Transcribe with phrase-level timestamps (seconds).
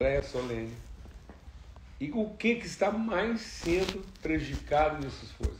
[0.00, 0.76] Assembleia solene.
[1.98, 5.58] E o que, que está mais sendo prejudicado nesse esforço?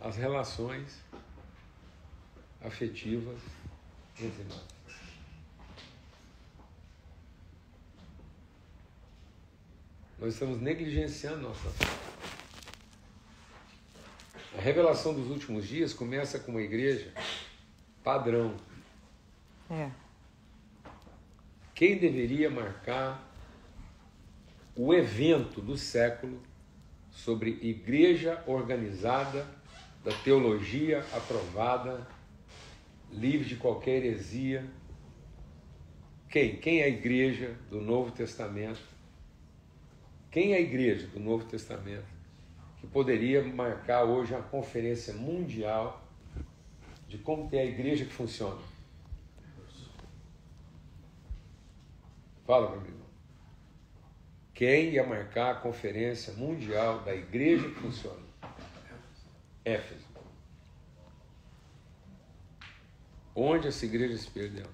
[0.00, 1.00] As relações
[2.60, 3.38] afetivas
[4.18, 4.64] entre nós.
[10.18, 11.86] Nós estamos negligenciando nossa fé.
[14.58, 17.14] A revelação dos últimos dias começa com uma igreja
[18.02, 18.56] padrão.
[19.70, 20.07] É.
[21.78, 23.24] Quem deveria marcar
[24.74, 26.42] o evento do século
[27.08, 29.46] sobre igreja organizada,
[30.02, 32.04] da teologia aprovada,
[33.12, 34.68] livre de qualquer heresia?
[36.28, 36.56] Quem?
[36.56, 38.82] Quem é a igreja do Novo Testamento?
[40.32, 42.08] Quem é a igreja do Novo Testamento
[42.80, 46.04] que poderia marcar hoje a conferência mundial
[47.06, 48.67] de como ter a igreja que funciona?
[52.48, 52.94] Fala para mim.
[54.54, 58.22] Quem ia marcar a conferência mundial da igreja que funciona?
[59.66, 60.06] Éfeso.
[63.34, 64.64] Onde essa igreja se perdeu?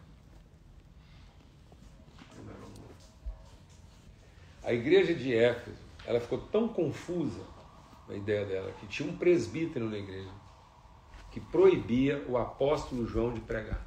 [4.63, 7.43] A igreja de Éfeso, ela ficou tão confusa
[8.09, 10.31] na ideia dela que tinha um presbítero na igreja
[11.33, 13.85] que proibia o apóstolo João de pregar.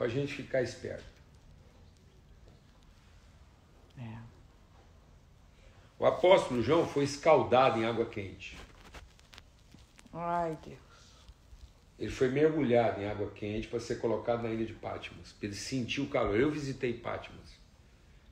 [0.00, 1.04] Para a gente ficar esperto.
[3.98, 4.18] É.
[5.98, 8.56] O apóstolo João foi escaldado em água quente.
[10.10, 10.78] Ai, Deus.
[11.98, 15.34] Ele foi mergulhado em água quente para ser colocado na ilha de Patmos.
[15.42, 16.34] Ele sentiu o calor.
[16.34, 17.58] Eu visitei Patmos.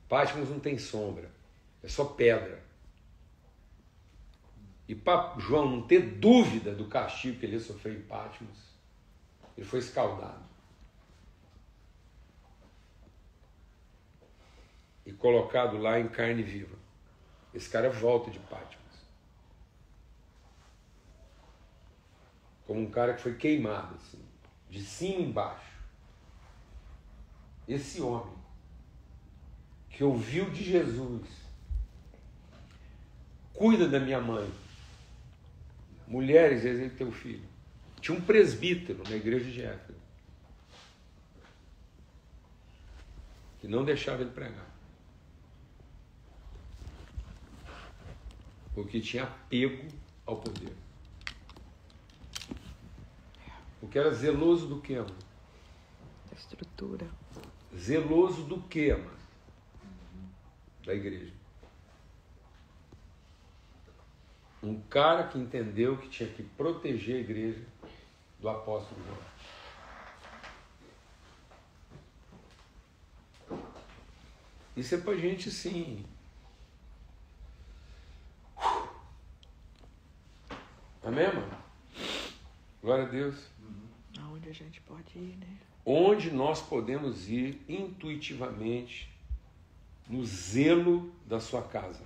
[0.07, 1.29] Patmos não tem sombra,
[1.83, 2.63] é só pedra.
[4.87, 8.57] E para João não ter dúvida do castigo que ele ia sofrer em Patmos,
[9.55, 10.48] ele foi escaldado.
[15.09, 16.77] E colocado lá em carne viva.
[17.51, 18.77] Esse cara volta de Patmos.
[22.67, 24.23] Como um cara que foi queimado, assim,
[24.69, 25.79] de cima embaixo.
[27.67, 28.37] Esse homem
[29.89, 31.27] que ouviu de Jesus,
[33.51, 34.47] cuida da minha mãe.
[36.07, 37.49] Mulheres, exerce teu filho.
[37.99, 39.99] Tinha um presbítero na igreja de Éfeso
[43.59, 44.78] que não deixava ele pregar.
[48.79, 49.89] Porque tinha apego
[50.25, 50.73] ao poder.
[53.81, 55.17] Porque era zeloso do que, amor?
[56.31, 57.05] Da estrutura.
[57.77, 59.17] Zeloso do que, amor?
[60.85, 61.33] Da igreja.
[64.63, 67.65] Um cara que entendeu que tinha que proteger a igreja
[68.39, 69.01] do apóstolo
[73.49, 73.59] João.
[74.77, 76.05] Isso é pra gente sim.
[81.09, 81.57] Amém, mano?
[82.83, 83.35] Glória a Deus.
[84.19, 85.57] Aonde a gente pode ir, né?
[85.83, 89.11] Onde nós podemos ir intuitivamente
[90.07, 92.03] no zelo da sua casa.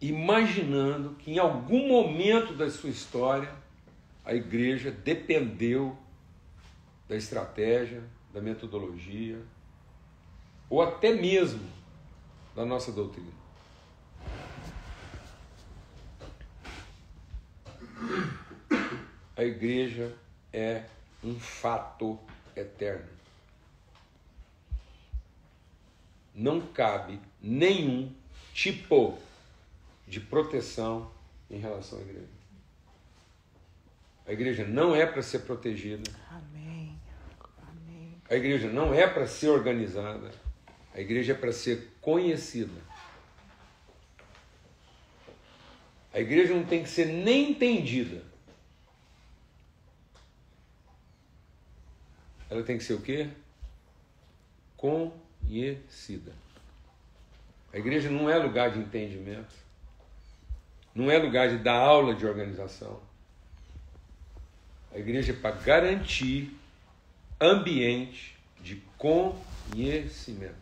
[0.00, 3.54] Imaginando que em algum momento da sua história
[4.24, 5.94] a igreja dependeu
[7.06, 8.02] da estratégia,
[8.32, 9.44] da metodologia,
[10.70, 11.68] ou até mesmo
[12.56, 13.41] da nossa doutrina.
[19.42, 20.14] A igreja
[20.52, 20.84] é
[21.20, 22.16] um fato
[22.54, 23.08] eterno.
[26.32, 28.14] Não cabe nenhum
[28.54, 29.18] tipo
[30.06, 31.10] de proteção
[31.50, 32.28] em relação à igreja.
[34.28, 36.08] A igreja não é para ser protegida.
[36.30, 36.96] Amém.
[37.68, 38.14] Amém.
[38.30, 40.30] A igreja não é para ser organizada.
[40.94, 42.80] A igreja é para ser conhecida.
[46.14, 48.30] A igreja não tem que ser nem entendida.
[52.52, 53.30] Ela tem que ser o quê?
[54.76, 56.34] Conhecida.
[57.72, 59.54] A igreja não é lugar de entendimento.
[60.94, 63.00] Não é lugar de dar aula de organização.
[64.94, 66.54] A igreja é para garantir
[67.40, 70.52] ambiente de conhecimento.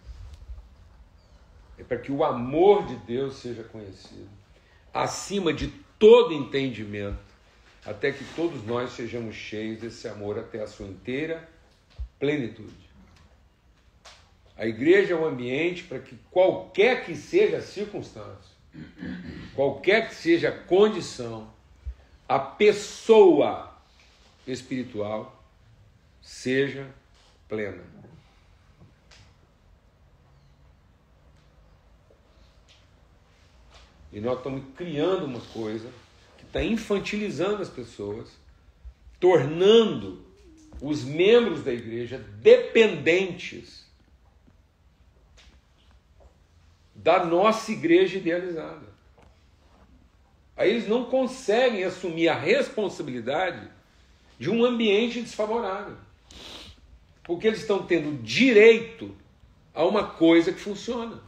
[1.76, 4.30] É para que o amor de Deus seja conhecido,
[4.94, 5.66] acima de
[5.98, 7.18] todo entendimento,
[7.84, 11.48] até que todos nós sejamos cheios desse amor até a sua inteira
[12.20, 12.90] plenitude.
[14.56, 18.54] A igreja é um ambiente para que qualquer que seja a circunstância,
[19.54, 21.50] qualquer que seja a condição,
[22.28, 23.74] a pessoa
[24.46, 25.42] espiritual
[26.20, 26.86] seja
[27.48, 27.82] plena.
[34.12, 35.88] E nós estamos criando uma coisa
[36.36, 38.28] que está infantilizando as pessoas,
[39.18, 40.29] tornando
[40.80, 43.80] os membros da igreja dependentes
[46.94, 48.90] da nossa igreja idealizada.
[50.56, 53.70] Aí eles não conseguem assumir a responsabilidade
[54.38, 55.96] de um ambiente desfavorável.
[57.22, 59.16] Porque eles estão tendo direito
[59.74, 61.22] a uma coisa que funciona.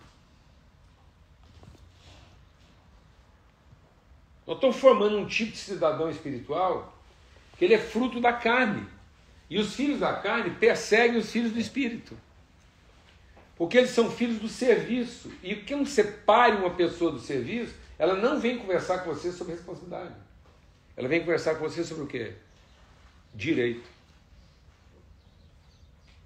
[4.46, 6.93] Nós estamos formando um tipo de cidadão espiritual
[7.56, 8.87] que ele é fruto da carne.
[9.52, 12.16] E os filhos da carne perseguem os filhos do espírito.
[13.54, 15.31] Porque eles são filhos do serviço.
[15.43, 19.52] E que não separe uma pessoa do serviço, ela não vem conversar com você sobre
[19.52, 20.14] responsabilidade.
[20.96, 22.32] Ela vem conversar com você sobre o quê?
[23.34, 23.87] Direito.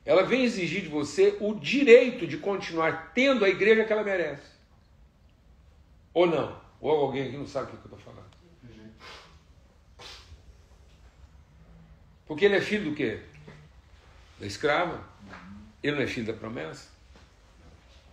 [0.05, 4.53] Ela vem exigir de você o direito de continuar tendo a igreja que ela merece.
[6.15, 6.61] Ou não?
[6.81, 8.26] Ou alguém aqui não sabe o que eu estou falando?
[12.27, 13.21] Porque ele é filho do quê?
[14.39, 15.03] Da escrava.
[15.83, 16.89] Ele não é filho da promessa.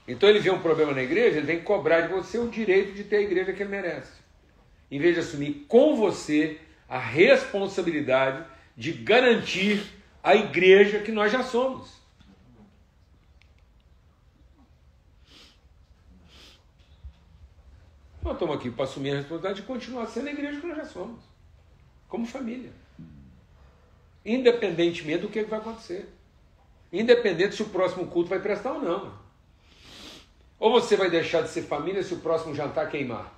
[0.07, 3.03] Então ele vê um problema na igreja, ele vem cobrar de você o direito de
[3.03, 4.21] ter a igreja que ele merece.
[4.91, 8.45] Em vez de assumir com você a responsabilidade
[8.75, 9.81] de garantir
[10.21, 12.01] a igreja que nós já somos.
[18.21, 20.85] Nós estamos aqui para assumir a responsabilidade de continuar sendo a igreja que nós já
[20.85, 21.21] somos,
[22.07, 22.71] como família.
[24.25, 26.07] Independentemente do que vai acontecer.
[26.91, 29.13] Independente se o próximo culto vai prestar ou não.
[30.59, 33.33] Ou você vai deixar de ser família se o próximo jantar queimar?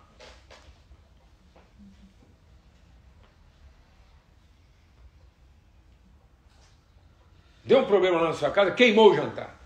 [7.63, 9.59] Deu um problema lá na sua casa, queimou o jantar.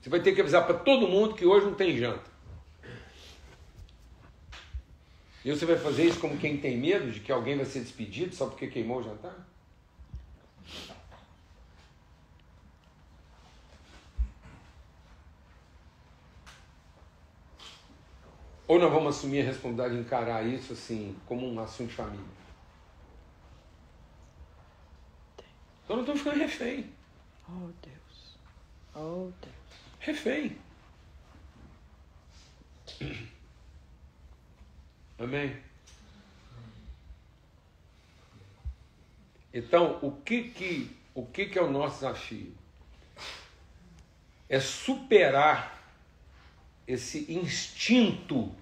[0.00, 2.30] Você vai ter que avisar para todo mundo que hoje não tem janta.
[5.44, 8.34] E você vai fazer isso como quem tem medo de que alguém vai ser despedido
[8.34, 9.51] só porque queimou o jantar?
[18.66, 22.42] Ou nós vamos assumir a responsabilidade de encarar isso assim como um assunto de família?
[25.84, 26.92] Então não estamos ficando refém.
[27.48, 28.36] Oh Deus.
[28.94, 29.54] Oh Deus.
[30.00, 30.58] Refém.
[35.18, 35.56] Amém?
[39.52, 42.54] Então, o que que, o que que é o nosso desafio?
[44.48, 45.81] É superar
[46.86, 48.52] esse instinto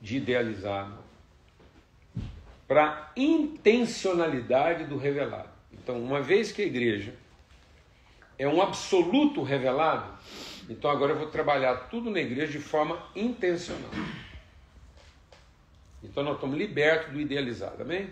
[0.00, 0.92] de idealizar
[2.66, 5.48] para intencionalidade do revelado.
[5.72, 7.14] Então, uma vez que a igreja
[8.38, 10.12] é um absoluto revelado,
[10.68, 13.90] então agora eu vou trabalhar tudo na igreja de forma intencional.
[16.02, 18.10] Então nós estamos libertos do idealizado, amém?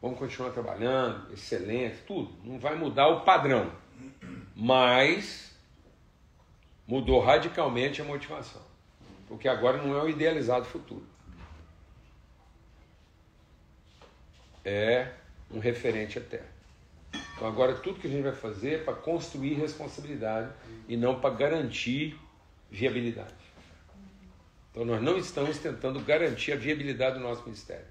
[0.00, 2.32] Vamos continuar trabalhando, excelente, tudo.
[2.44, 3.72] Não vai mudar o padrão.
[4.54, 5.53] Mas
[6.86, 8.62] mudou radicalmente a motivação.
[9.26, 11.06] Porque agora não é o idealizado futuro.
[14.64, 15.12] É
[15.50, 16.48] um referente eterno.
[17.34, 20.52] Então agora tudo que a gente vai fazer é para construir responsabilidade
[20.88, 22.18] e não para garantir
[22.70, 23.34] viabilidade.
[24.70, 27.86] Então nós não estamos tentando garantir a viabilidade do nosso ministério.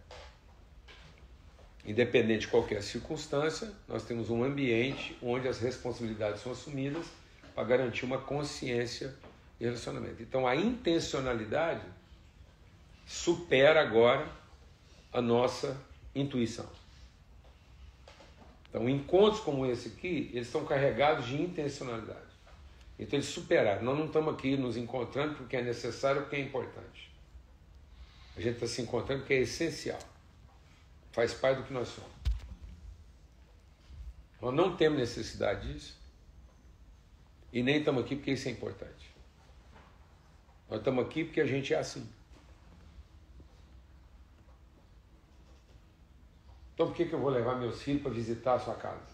[1.86, 7.06] Independente de qualquer circunstância, nós temos um ambiente onde as responsabilidades são assumidas
[7.54, 9.16] para garantir uma consciência
[9.60, 10.22] e relacionamento.
[10.22, 11.86] Então a intencionalidade
[13.06, 14.28] supera agora
[15.12, 15.80] a nossa
[16.16, 16.68] intuição.
[18.70, 22.34] Então encontros como esse aqui, eles estão carregados de intencionalidade.
[22.98, 23.84] Então eles superaram.
[23.84, 27.12] Nós não estamos aqui nos encontrando porque é necessário, porque é importante.
[28.36, 30.00] A gente está se encontrando porque é essencial.
[31.12, 32.12] Faz parte do que nós somos.
[34.42, 36.03] Nós não temos necessidade disso.
[37.54, 39.14] E nem estamos aqui porque isso é importante.
[40.68, 42.10] Nós estamos aqui porque a gente é assim.
[46.74, 49.14] Então por que, que eu vou levar meus filhos para visitar a sua casa?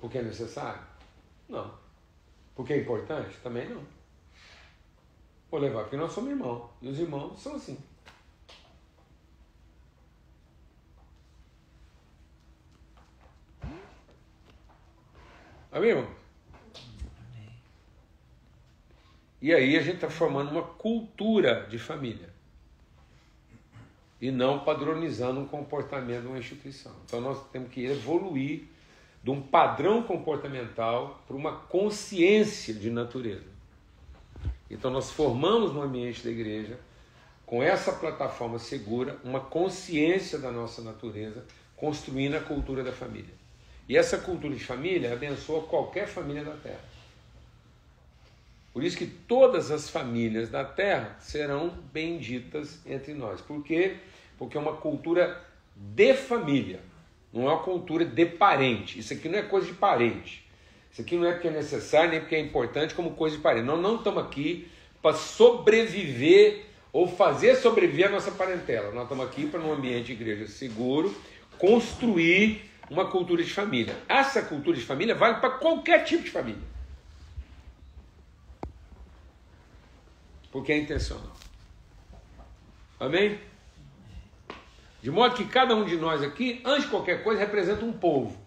[0.00, 0.82] Porque é necessário?
[1.48, 1.72] Não.
[2.56, 3.38] Porque é importante?
[3.40, 3.82] Também não.
[5.48, 6.68] Vou levar porque nós somos irmãos.
[6.82, 7.78] E os irmãos são assim.
[19.40, 22.30] E aí a gente está formando uma cultura de família.
[24.20, 26.92] E não padronizando um comportamento de uma instituição.
[27.04, 28.62] Então nós temos que evoluir
[29.22, 33.50] de um padrão comportamental para uma consciência de natureza.
[34.70, 36.78] Então nós formamos no ambiente da igreja,
[37.44, 41.44] com essa plataforma segura, uma consciência da nossa natureza,
[41.76, 43.41] construindo a cultura da família.
[43.88, 46.92] E essa cultura de família abençoa qualquer família da Terra.
[48.72, 53.40] Por isso que todas as famílias da Terra serão benditas entre nós.
[53.40, 53.96] Por quê?
[54.38, 55.44] Porque é uma cultura
[55.76, 56.80] de família.
[57.32, 58.98] Não é uma cultura de parente.
[58.98, 60.42] Isso aqui não é coisa de parente.
[60.90, 63.64] Isso aqui não é porque é necessário, nem porque é importante, como coisa de parente.
[63.64, 64.68] Nós não estamos aqui
[65.00, 68.90] para sobreviver ou fazer sobreviver a nossa parentela.
[68.92, 71.14] Nós estamos aqui para, num ambiente de igreja seguro,
[71.58, 73.96] construir uma cultura de família.
[74.08, 76.62] Essa cultura de família vale para qualquer tipo de família.
[80.50, 81.32] Porque é intencional.
[83.00, 83.40] Amém?
[85.00, 88.38] De modo que cada um de nós aqui, antes de qualquer coisa, representa um povo.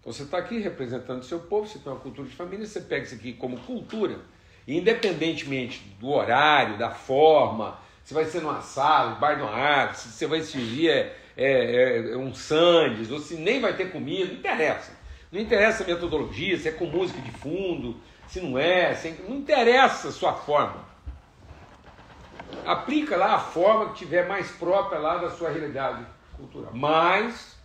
[0.00, 2.80] Então você está aqui representando o seu povo, você tem uma cultura de família, você
[2.80, 4.20] pega isso aqui como cultura,
[4.66, 9.98] e independentemente do horário, da forma, se vai ser numa sala, bar de uma árvore,
[9.98, 14.26] se você vai servir é, é, é, um sandes, ou se nem vai ter comida,
[14.26, 14.98] não interessa.
[15.30, 19.16] Não interessa a metodologia, se é com música de fundo, se não é, se é,
[19.28, 20.84] não interessa a sua forma.
[22.66, 26.04] Aplica lá a forma que tiver mais própria lá da sua realidade
[26.36, 26.72] cultural.
[26.74, 27.56] Mas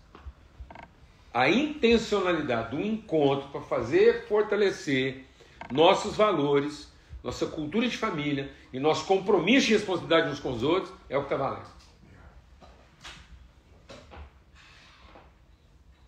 [1.33, 5.25] a intencionalidade do encontro para fazer fortalecer
[5.71, 10.93] nossos valores, nossa cultura de família e nosso compromisso de responsabilidade uns com os outros
[11.09, 11.82] é o que está valendo.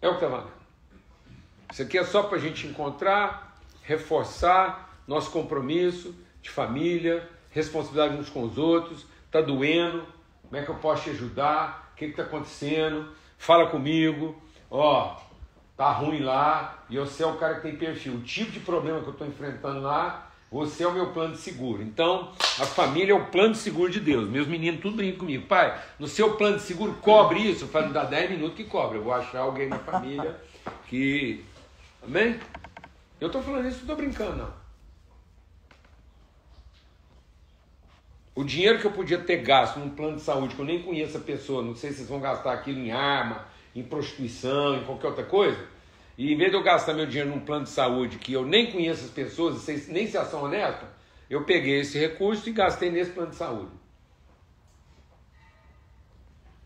[0.06, 0.52] É o está valendo.
[1.72, 8.30] Isso aqui é só para a gente encontrar, reforçar nosso compromisso de família, responsabilidade uns
[8.30, 10.06] com os outros, está doendo,
[10.44, 15.20] como é que eu posso te ajudar, o que está acontecendo, fala comigo, ó,
[15.76, 18.14] tá ruim lá, e você é o cara que tem perfil.
[18.14, 21.40] O tipo de problema que eu estou enfrentando lá, você é o meu plano de
[21.40, 21.82] seguro.
[21.82, 24.30] Então, a família é o plano de seguro de Deus.
[24.30, 25.48] Meus meninos tudo brincam comigo.
[25.48, 27.66] Pai, no seu plano de seguro cobre isso?
[27.66, 28.98] Eu falo, dá 10 minutos que cobre.
[28.98, 30.40] Eu vou achar alguém na família
[30.88, 31.44] que.
[32.04, 32.40] Amém?
[33.20, 34.66] Eu estou falando isso, não estou brincando, não.
[38.36, 41.18] O dinheiro que eu podia ter gasto num plano de saúde, que eu nem conheço
[41.18, 45.08] a pessoa, não sei se vocês vão gastar aquilo em arma, em prostituição, em qualquer
[45.08, 45.58] outra coisa,
[46.18, 48.72] e em vez de eu gastar meu dinheiro num plano de saúde que eu nem
[48.72, 50.88] conheço as pessoas, nem se são honestas,
[51.30, 53.72] eu peguei esse recurso e gastei nesse plano de saúde.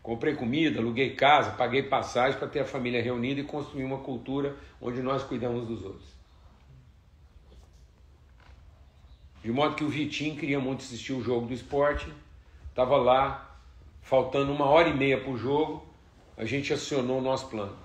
[0.02, 4.56] Comprei comida, aluguei casa, paguei passagem para ter a família reunida e construir uma cultura
[4.80, 6.08] onde nós cuidamos dos outros.
[9.42, 12.12] De modo que o Vitinho queria muito assistir o jogo do esporte,
[12.68, 13.58] estava lá,
[14.02, 15.86] faltando uma hora e meia para o jogo,
[16.36, 17.76] a gente acionou o nosso plano.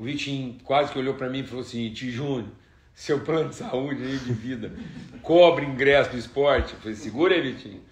[0.00, 2.48] O Vitinho quase que olhou para mim e falou assim: Tio Júnior,
[2.94, 4.72] seu plano de saúde aí de vida,
[5.20, 6.72] cobre ingresso do esporte.
[6.72, 7.84] Eu falei: segura aí, Vitinho.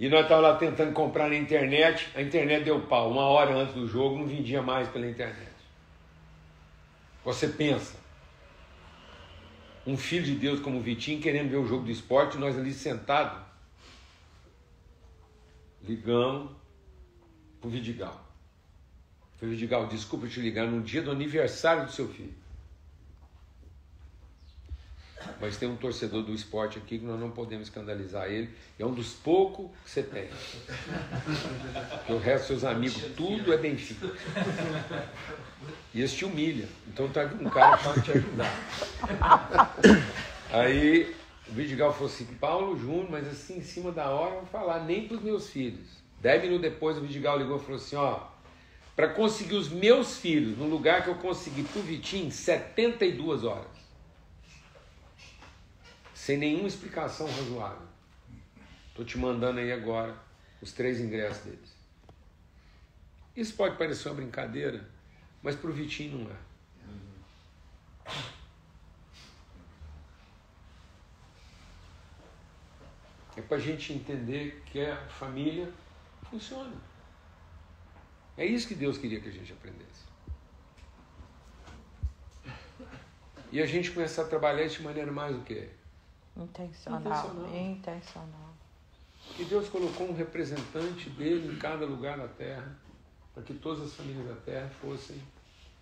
[0.00, 3.08] E nós estávamos lá tentando comprar na internet, a internet deu pau.
[3.08, 5.52] Uma hora antes do jogo não vendia mais pela internet.
[7.24, 7.96] Você pensa,
[9.86, 12.72] um filho de Deus como o Vitinho querendo ver o jogo do esporte, nós ali
[12.72, 13.40] sentados,
[15.84, 16.50] ligamos
[17.60, 18.25] pro Vidigal.
[19.38, 22.34] Falei, Vidigal, desculpa te ligar no dia do aniversário do seu filho.
[25.40, 28.48] Mas tem um torcedor do esporte aqui que nós não podemos escandalizar ele.
[28.78, 30.28] É um dos poucos que você tem.
[31.98, 34.10] Porque o resto dos seus amigos, tudo é Benfica.
[35.92, 36.68] E esse te humilha.
[36.86, 39.76] Então tá um cara para te ajudar.
[40.50, 41.14] Aí
[41.48, 44.84] o Vidigal falou assim, Paulo Júnior, mas assim, em cima da hora, eu vou falar
[44.84, 45.86] nem para os meus filhos.
[46.20, 48.20] Dez minutos depois o Vidigal ligou e falou assim, ó,
[48.96, 53.76] para conseguir os meus filhos no lugar que eu consegui pro Vitinho, 72 horas.
[56.14, 57.86] Sem nenhuma explicação razoável.
[58.88, 60.16] Estou te mandando aí agora
[60.62, 61.76] os três ingressos deles.
[63.36, 64.88] Isso pode parecer uma brincadeira,
[65.42, 66.46] mas para o Vitinho não é.
[73.36, 75.70] É para a gente entender que a família
[76.30, 76.95] funciona.
[78.36, 80.04] É isso que Deus queria que a gente aprendesse.
[83.50, 85.68] E a gente começar a trabalhar isso de maneira mais o quê?
[86.36, 87.00] Intencional.
[87.00, 87.56] Intencional.
[87.56, 88.54] Intencional.
[89.38, 92.76] E Deus colocou um representante dele em cada lugar da terra,
[93.32, 95.20] para que todas as famílias da terra fossem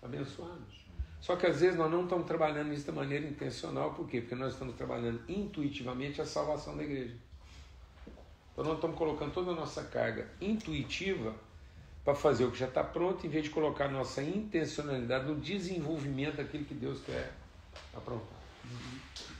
[0.01, 0.85] abençoadas.
[1.19, 4.21] Só que às vezes nós não estamos trabalhando isso da maneira intencional, por quê?
[4.21, 7.15] Porque nós estamos trabalhando intuitivamente a salvação da igreja.
[8.53, 11.35] Então nós estamos colocando toda a nossa carga intuitiva
[12.05, 16.37] para fazer o que já está pronto, em vez de colocar nossa intencionalidade no desenvolvimento
[16.37, 17.33] daquilo que Deus quer
[17.95, 18.37] aprontar.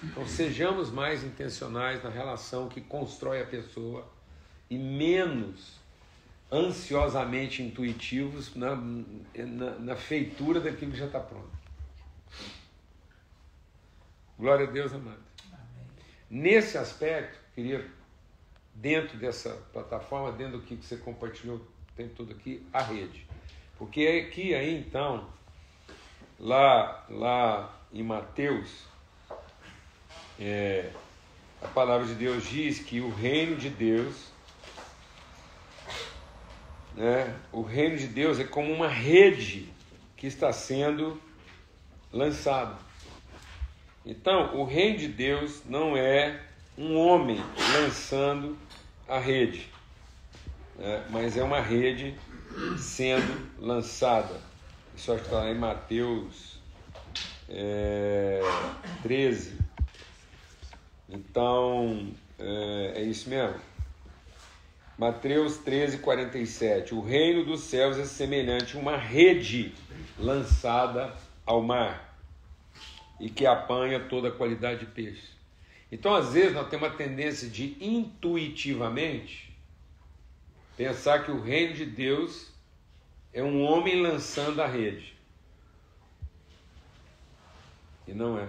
[0.03, 4.11] Então sejamos mais intencionais na relação que constrói a pessoa
[4.67, 5.79] e menos
[6.51, 11.55] ansiosamente intuitivos na, na, na feitura daquilo que já está pronto.
[14.39, 15.19] Glória a Deus, amado.
[15.51, 15.87] Amém.
[16.29, 17.87] Nesse aspecto, queria,
[18.73, 23.25] dentro dessa plataforma, dentro do que você compartilhou tempo todo aqui, a rede.
[23.77, 25.27] Porque aqui aí então,
[26.39, 28.85] lá, lá em Mateus,
[30.39, 30.91] é,
[31.61, 34.31] a palavra de Deus diz que o reino de Deus,
[36.95, 39.69] né, o reino de Deus é como uma rede
[40.17, 41.21] que está sendo
[42.11, 42.77] lançada.
[44.05, 46.41] Então, o reino de Deus não é
[46.77, 47.39] um homem
[47.73, 48.57] lançando
[49.07, 49.69] a rede,
[50.77, 51.05] né?
[51.09, 52.15] mas é uma rede
[52.77, 54.39] sendo lançada.
[54.95, 56.59] Isso acho que está lá em Mateus
[57.49, 58.41] é,
[59.03, 59.57] 13.
[61.09, 63.59] Então, é, é isso mesmo.
[64.97, 66.95] Mateus 13, 47.
[66.95, 69.73] O reino dos céus é semelhante a uma rede
[70.17, 71.13] lançada
[71.45, 72.17] ao mar
[73.19, 75.35] e que apanha toda a qualidade de peixe.
[75.91, 79.44] Então, às vezes, nós temos uma tendência de intuitivamente
[80.75, 82.51] pensar que o reino de Deus
[83.33, 85.15] é um homem lançando a rede.
[88.07, 88.47] E não é.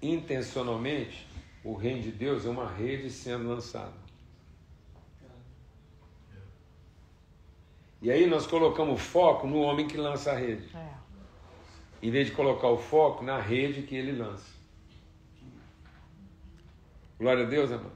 [0.00, 1.26] Intencionalmente,
[1.64, 4.06] o reino de Deus é uma rede sendo lançada.
[8.00, 10.68] E aí nós colocamos foco no homem que lança a rede.
[10.76, 10.96] É
[12.02, 14.54] em vez de colocar o foco na rede que ele lança.
[17.18, 17.92] Glória a Deus, amado.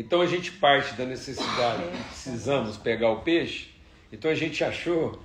[0.00, 3.68] Então a gente parte da necessidade, precisamos pegar o peixe,
[4.10, 5.20] então a gente achou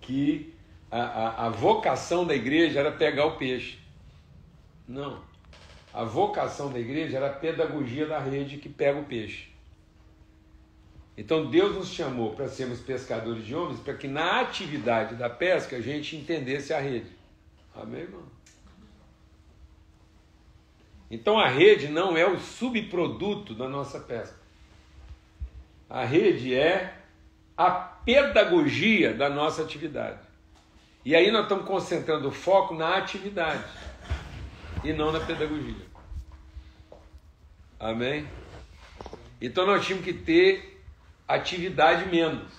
[0.00, 0.54] que
[0.88, 3.76] a, a, a vocação da igreja era pegar o peixe.
[4.86, 5.20] Não.
[5.92, 9.48] A vocação da igreja era a pedagogia da rede que pega o peixe.
[11.18, 15.74] Então Deus nos chamou para sermos pescadores de homens, para que na atividade da pesca
[15.74, 17.10] a gente entendesse a rede.
[17.74, 18.22] Amém, irmão?
[21.14, 24.36] Então a rede não é o subproduto da nossa pesca.
[25.88, 26.92] A rede é
[27.56, 30.18] a pedagogia da nossa atividade.
[31.04, 33.62] E aí nós estamos concentrando o foco na atividade
[34.82, 35.86] e não na pedagogia.
[37.78, 38.26] Amém?
[39.40, 40.82] Então nós tínhamos que ter
[41.28, 42.52] atividade menos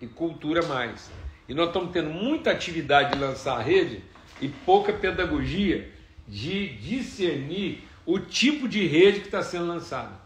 [0.00, 1.12] e cultura mais.
[1.48, 4.02] E nós estamos tendo muita atividade de lançar a rede
[4.40, 5.91] e pouca pedagogia
[6.26, 10.20] de discernir o tipo de rede que está sendo lançada.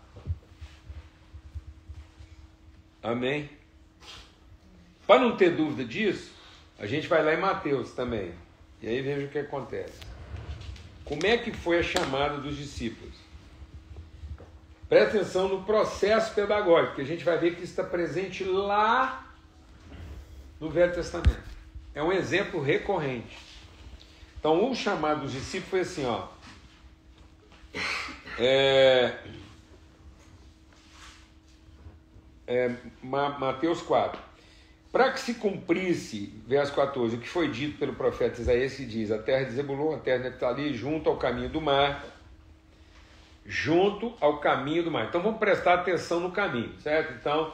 [3.02, 3.48] Amém?
[5.06, 6.32] Para não ter dúvida disso,
[6.78, 8.32] a gente vai lá em Mateus também.
[8.82, 10.00] E aí veja o que acontece.
[11.04, 13.14] Como é que foi a chamada dos discípulos?
[14.88, 19.32] Presta atenção no processo pedagógico, que a gente vai ver que está presente lá
[20.60, 21.42] no Velho Testamento.
[21.94, 23.38] É um exemplo recorrente.
[24.38, 26.28] Então, o chamado dos discípulos foi assim, ó.
[28.38, 29.18] É,
[32.46, 32.70] é,
[33.02, 34.20] Mateus 4.
[34.92, 39.10] Para que se cumprisse, verso 14, o que foi dito pelo profeta Isaías, que diz:
[39.10, 42.02] A terra de Zebulon, a terra de Nephtali, junto ao caminho do mar,
[43.44, 45.06] junto ao caminho do mar.
[45.06, 47.12] Então vamos prestar atenção no caminho, certo?
[47.12, 47.52] Então,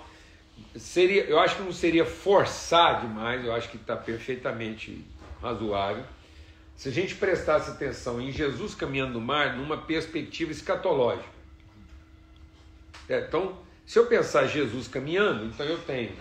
[0.76, 5.04] seria, eu acho que não seria forçar demais, eu acho que está perfeitamente
[5.40, 6.04] razoável.
[6.76, 11.28] Se a gente prestasse atenção em Jesus caminhando no mar numa perspectiva escatológica.
[13.08, 16.12] É, então, se eu pensar Jesus caminhando, então eu tenho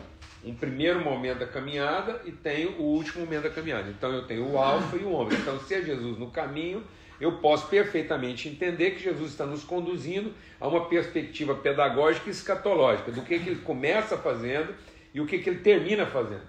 [0.43, 3.89] um primeiro momento da caminhada e tenho o último momento da caminhada.
[3.89, 5.37] Então eu tenho o alfa e o ômega.
[5.37, 6.83] Então, se é Jesus no caminho,
[7.19, 13.11] eu posso perfeitamente entender que Jesus está nos conduzindo a uma perspectiva pedagógica e escatológica
[13.11, 14.73] do que, que ele começa fazendo
[15.13, 16.47] e o que, que ele termina fazendo.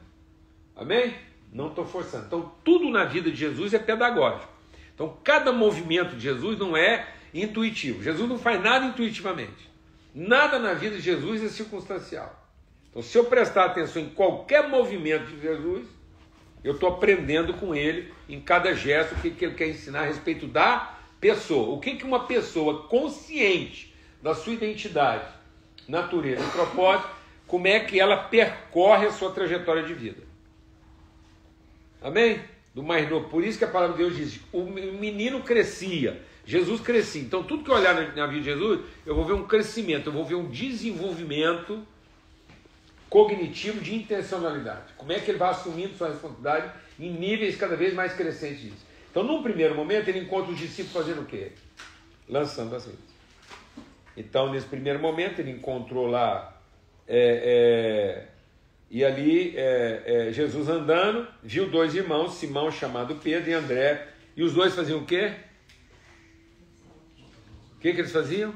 [0.75, 1.15] Amém?
[1.53, 2.27] Não estou forçando.
[2.27, 4.51] Então, tudo na vida de Jesus é pedagógico.
[4.95, 8.03] Então, cada movimento de Jesus não é intuitivo.
[8.03, 9.71] Jesus não faz nada intuitivamente.
[10.15, 12.49] Nada na vida de Jesus é circunstancial.
[12.91, 15.87] Então, se eu prestar atenção em qualquer movimento de Jesus,
[16.65, 20.47] eu estou aprendendo com ele em cada gesto que, que ele quer ensinar a respeito
[20.47, 21.75] da pessoa.
[21.75, 25.27] O que, que uma pessoa consciente da sua identidade,
[25.89, 27.09] natureza e propósito,
[27.47, 30.32] como é que ela percorre a sua trajetória de vida.
[32.03, 32.41] Amém?
[32.75, 33.29] do mais novo.
[33.29, 37.23] Por isso que a palavra de Deus diz: o menino crescia, Jesus crescia.
[37.23, 40.13] Então, tudo que eu olhar na, vida de Jesus, eu vou ver um crescimento, eu
[40.13, 41.87] vou ver um desenvolvimento
[43.09, 44.95] cognitivo de intencionalidade.
[44.97, 48.87] Como é que ele vai assumindo sua responsabilidade em níveis cada vez mais crescentes disso.
[49.11, 51.53] Então, num primeiro momento, ele encontra os discípulos fazendo o quê?
[52.27, 53.13] Lançando as redes.
[54.17, 56.59] Então, nesse primeiro momento, ele encontrou lá.
[57.07, 58.32] É, é,
[58.93, 64.43] e ali é, é Jesus andando, viu dois irmãos, Simão chamado Pedro e André, e
[64.43, 65.33] os dois faziam o quê?
[67.75, 68.55] O que, que eles faziam?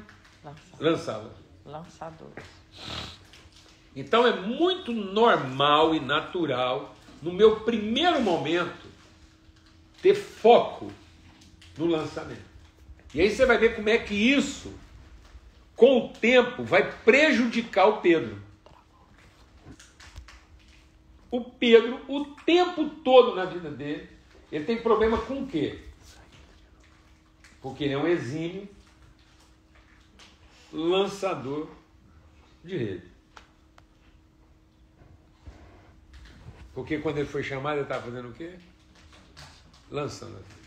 [0.78, 1.30] Lançavam.
[1.64, 2.44] Lançadores.
[3.96, 8.86] Então é muito normal e natural, no meu primeiro momento,
[10.02, 10.92] ter foco
[11.78, 12.44] no lançamento.
[13.14, 14.70] E aí você vai ver como é que isso,
[15.74, 18.44] com o tempo, vai prejudicar o Pedro.
[21.30, 24.08] O Pedro, o tempo todo na vida dele,
[24.50, 25.82] ele tem problema com o quê?
[27.60, 28.68] Porque ele é um exímio
[30.72, 31.68] lançador
[32.62, 33.10] de rede.
[36.74, 38.54] Porque quando ele foi chamado, ele estava fazendo o quê?
[39.90, 40.66] Lançando a rede.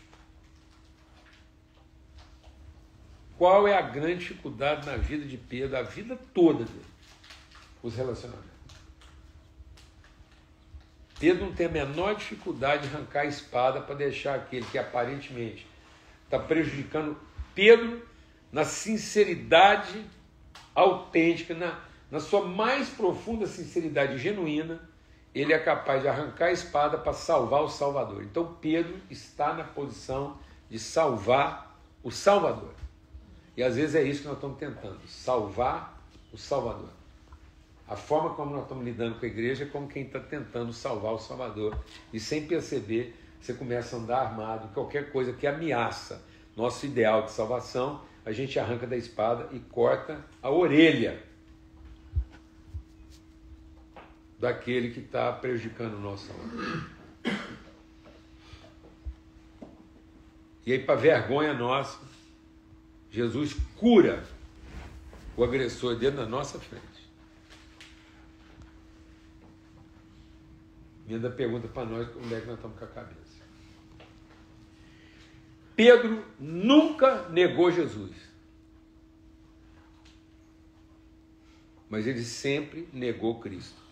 [3.38, 6.84] Qual é a grande dificuldade na vida de Pedro, a vida toda dele?
[7.82, 8.49] Os relacionamentos.
[11.20, 15.66] Pedro não tem a menor dificuldade de arrancar a espada para deixar aquele que aparentemente
[16.24, 17.14] está prejudicando
[17.54, 18.02] Pedro
[18.50, 20.02] na sinceridade
[20.74, 21.78] autêntica, na,
[22.10, 24.88] na sua mais profunda sinceridade genuína,
[25.34, 28.22] ele é capaz de arrancar a espada para salvar o Salvador.
[28.22, 30.38] Então Pedro está na posição
[30.70, 32.72] de salvar o Salvador.
[33.56, 36.00] E às vezes é isso que nós estamos tentando: salvar
[36.32, 36.99] o Salvador.
[37.90, 41.12] A forma como nós estamos lidando com a igreja é como quem está tentando salvar
[41.12, 41.76] o Salvador.
[42.12, 46.24] E sem perceber, você começa a andar armado, qualquer coisa que ameaça
[46.56, 51.20] nosso ideal de salvação, a gente arranca da espada e corta a orelha
[54.38, 56.86] daquele que está prejudicando o nosso salário.
[60.64, 61.98] E aí, para vergonha nossa,
[63.10, 64.22] Jesus cura
[65.36, 66.89] o agressor dentro da nossa frente.
[71.10, 73.42] E ainda pergunta para nós como é que nós estamos com a cabeça.
[75.74, 78.14] Pedro nunca negou Jesus.
[81.88, 83.82] Mas ele sempre negou Cristo.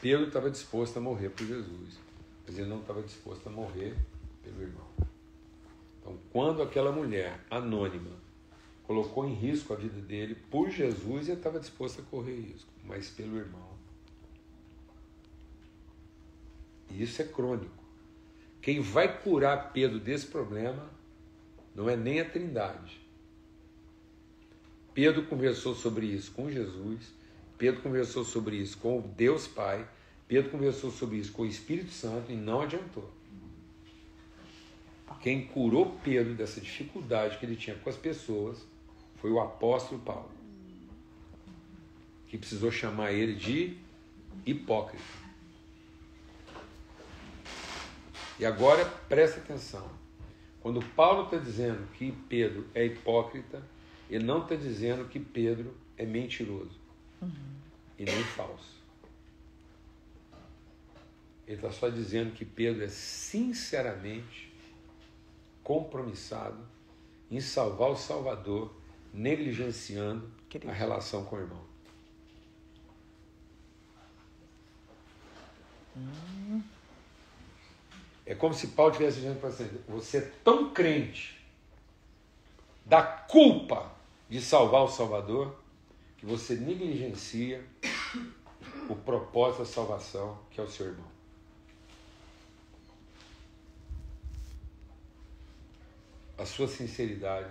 [0.00, 1.98] Pedro estava disposto a morrer por Jesus,
[2.46, 3.96] mas ele não estava disposto a morrer
[4.44, 4.86] pelo irmão.
[5.98, 8.12] Então, quando aquela mulher anônima
[8.92, 13.08] colocou em risco a vida dele por Jesus, ele estava disposto a correr risco, mas
[13.08, 13.72] pelo irmão.
[16.90, 17.82] E isso é crônico.
[18.60, 20.90] Quem vai curar Pedro desse problema
[21.74, 23.00] não é nem a Trindade.
[24.92, 27.22] Pedro conversou sobre isso com Jesus
[27.56, 29.88] Pedro conversou sobre isso com Deus Pai,
[30.26, 33.08] Pedro conversou sobre isso com o Espírito Santo e não adiantou.
[35.20, 38.66] Quem curou Pedro dessa dificuldade que ele tinha com as pessoas
[39.22, 40.32] foi o apóstolo Paulo,
[42.26, 43.78] que precisou chamar ele de
[44.44, 45.04] hipócrita.
[48.40, 49.88] E agora presta atenção.
[50.60, 53.62] Quando Paulo está dizendo que Pedro é hipócrita,
[54.10, 56.80] ele não está dizendo que Pedro é mentiroso
[57.20, 57.30] uhum.
[57.96, 58.82] e nem falso.
[61.46, 64.52] Ele está só dizendo que Pedro é sinceramente
[65.62, 66.58] compromissado
[67.30, 68.81] em salvar o Salvador,
[69.12, 70.70] negligenciando Querido.
[70.70, 71.64] a relação com o irmão.
[75.96, 76.62] Hum.
[78.24, 81.42] É como se Paulo estivesse dizendo para você: você é tão crente
[82.84, 83.92] da culpa
[84.28, 85.58] de salvar o Salvador
[86.16, 87.64] que você negligencia
[88.88, 91.12] o propósito da salvação, que é o seu irmão.
[96.38, 97.50] A sua sinceridade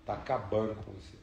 [0.00, 1.16] está acabando com você.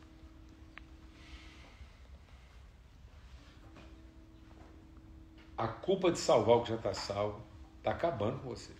[5.57, 7.41] A culpa de salvar o que já está salvo
[7.79, 8.71] está acabando com você.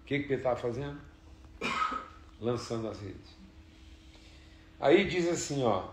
[0.00, 1.00] O que, que Pedro estava fazendo?
[2.40, 3.36] Lançando as redes.
[4.80, 5.90] Aí diz assim, ó.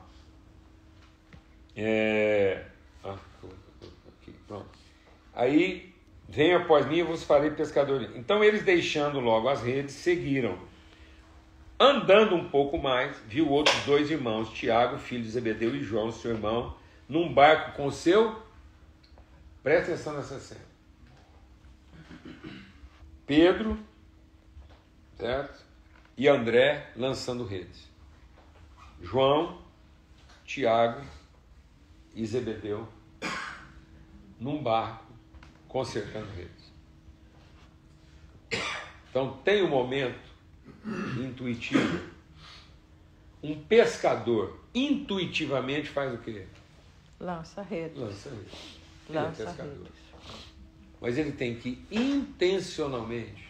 [1.76, 2.66] É,
[3.04, 3.20] ah,
[4.08, 4.80] aqui, pronto.
[5.34, 5.94] Aí
[6.28, 8.10] vem após mim e vos farei pescadores.
[8.16, 10.58] Então eles deixando logo as redes, seguiram.
[11.80, 16.32] Andando um pouco mais, viu outros dois irmãos, Tiago, filho de Zebedeu, e João, seu
[16.32, 16.76] irmão,
[17.08, 18.42] num barco com seu.
[19.62, 20.66] Presta atenção nessa cena.
[23.28, 23.78] Pedro,
[25.18, 25.64] certo?
[26.18, 27.88] E André lançando redes.
[29.02, 29.62] João,
[30.44, 31.02] Tiago
[32.16, 32.88] e Zebedeu
[34.40, 35.07] num barco
[35.68, 36.68] consertando redes.
[39.10, 40.20] Então tem um momento
[41.20, 42.00] intuitivo.
[43.42, 46.46] Um pescador intuitivamente faz o quê?
[47.20, 47.98] Lança redes.
[47.98, 48.80] Lança redes.
[49.10, 49.74] Ele é Lança pescador.
[49.74, 49.92] redes.
[51.00, 53.48] Mas ele tem que intencionalmente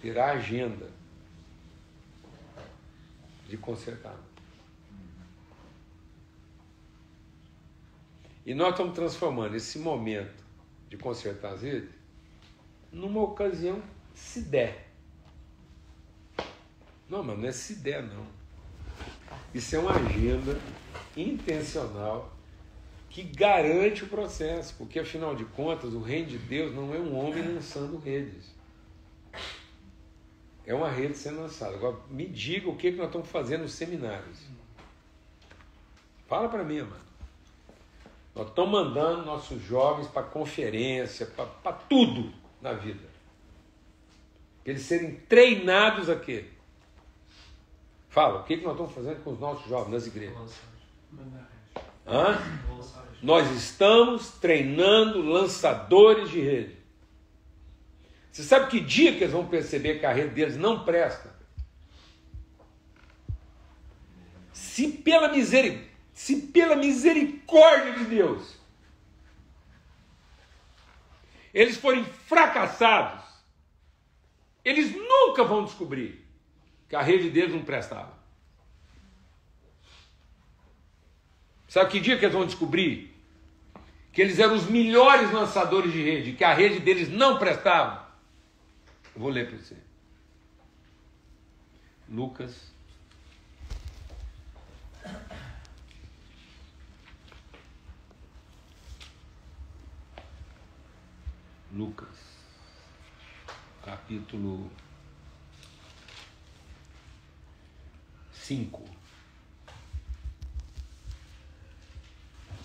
[0.00, 0.90] ter a agenda
[3.48, 4.16] de consertar.
[8.44, 10.41] E nós estamos transformando esse momento
[10.92, 11.88] de consertar as redes
[12.92, 13.82] numa ocasião
[14.14, 14.92] se der.
[17.08, 18.26] Não, mas não é se der, não.
[19.54, 20.60] Isso é uma agenda
[21.16, 22.30] intencional
[23.08, 27.16] que garante o processo, porque afinal de contas o reino de Deus não é um
[27.16, 28.54] homem lançando redes.
[30.66, 31.74] É uma rede sendo lançada.
[31.74, 34.40] Agora me diga o que, que nós estamos fazendo nos seminários.
[36.26, 37.11] Fala para mim, mano.
[38.34, 43.06] Nós estamos mandando nossos jovens para conferência, para tudo na vida.
[44.62, 46.46] Para eles serem treinados a quê?
[48.08, 50.60] Fala, o que, que nós estamos fazendo com os nossos jovens nas igrejas?
[52.06, 52.38] Hã?
[53.22, 56.76] Nós estamos treinando lançadores de rede.
[58.30, 61.34] Você sabe que dia que eles vão perceber que a rede deles não presta?
[64.52, 65.91] Se pela, miseri...
[66.12, 68.60] Se pela misericórdia de Deus
[71.52, 73.22] eles forem fracassados,
[74.64, 76.24] eles nunca vão descobrir
[76.88, 78.22] que a rede deles não prestava.
[81.68, 83.10] Sabe que dia que eles vão descobrir?
[84.12, 88.10] Que eles eram os melhores lançadores de rede, que a rede deles não prestava.
[89.14, 89.76] Eu vou ler para você.
[92.08, 92.72] Lucas.
[101.72, 102.06] Lucas,
[103.82, 104.70] capítulo
[108.34, 108.84] 5.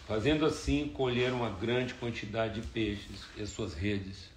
[0.06, 4.30] Fazendo assim, colheram uma grande quantidade de peixes e suas redes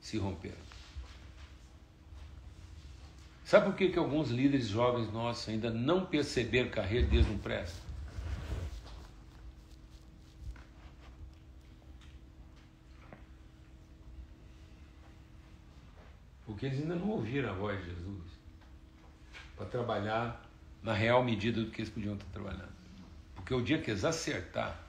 [0.00, 0.66] se romperam.
[3.44, 7.28] Sabe por que, que alguns líderes jovens nossos ainda não perceberam que a rede deles
[7.28, 7.85] não presta?
[16.56, 18.24] Porque eles ainda não ouviram a voz de Jesus
[19.54, 20.42] para trabalhar
[20.82, 22.72] na real medida do que eles podiam estar trabalhando.
[23.34, 24.82] Porque o dia que eles acertar,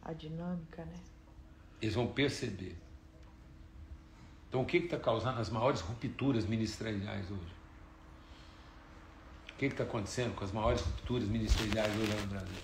[0.00, 0.94] A dinâmica, né?
[1.82, 2.74] eles vão perceber.
[4.48, 7.52] Então, o que está causando as maiores rupturas ministeriais hoje?
[9.50, 12.62] O que está acontecendo com as maiores rupturas ministeriais hoje no Brasil?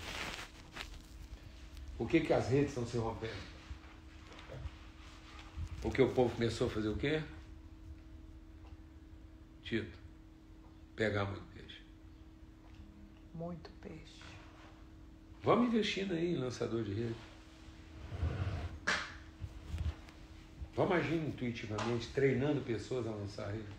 [1.95, 3.56] Por que, que as redes estão se rompendo?
[5.81, 7.21] Porque o povo começou a fazer o quê?
[9.63, 9.97] Tito,
[10.95, 11.81] pegar muito peixe.
[13.33, 14.21] Muito peixe.
[15.43, 17.15] Vamos investindo aí em lançador de rede.
[20.75, 23.77] Vamos agindo intuitivamente, treinando pessoas a lançar rede.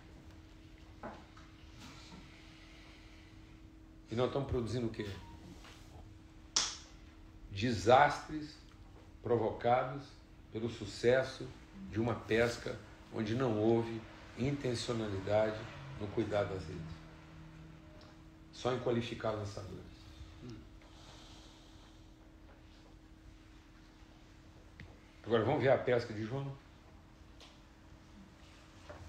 [4.11, 5.07] E nós estamos produzindo o quê?
[7.51, 8.57] Desastres
[9.23, 10.05] provocados
[10.53, 11.47] pelo sucesso
[11.91, 12.79] de uma pesca
[13.13, 14.01] onde não houve
[14.37, 15.59] intencionalidade
[16.01, 16.99] no cuidado das redes.
[18.53, 19.89] Só em qualificar lançadores.
[25.25, 26.51] Agora vamos ver a pesca de João.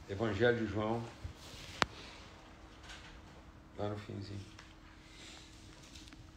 [0.10, 1.02] Evangelho de João.
[3.78, 4.46] Lá no finzinho.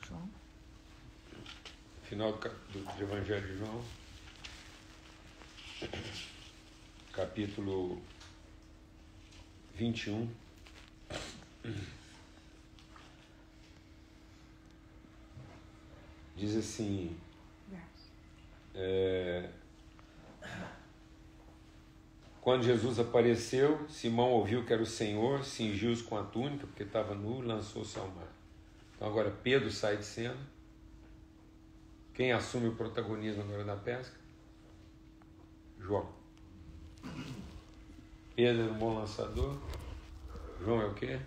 [0.06, 0.30] João.
[2.04, 3.84] Final do, do, do Evangelho de João.
[7.12, 8.00] Capítulo
[9.74, 10.28] 21.
[16.36, 17.16] Diz assim.
[18.74, 19.48] É,
[22.42, 27.14] Quando Jesus apareceu, Simão ouviu que era o Senhor, cingiu-se com a túnica, porque estava
[27.14, 28.26] nu, lançou-se ao mar.
[28.96, 30.36] Então agora Pedro sai de cena.
[32.12, 34.21] Quem assume o protagonismo agora da pesca?
[35.82, 36.08] João.
[38.34, 39.58] Pedro era um bom lançador.
[40.60, 41.20] João é o quê?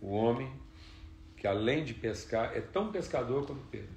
[0.00, 0.52] O homem
[1.42, 3.90] que além de pescar, é tão pescador quanto Pedro.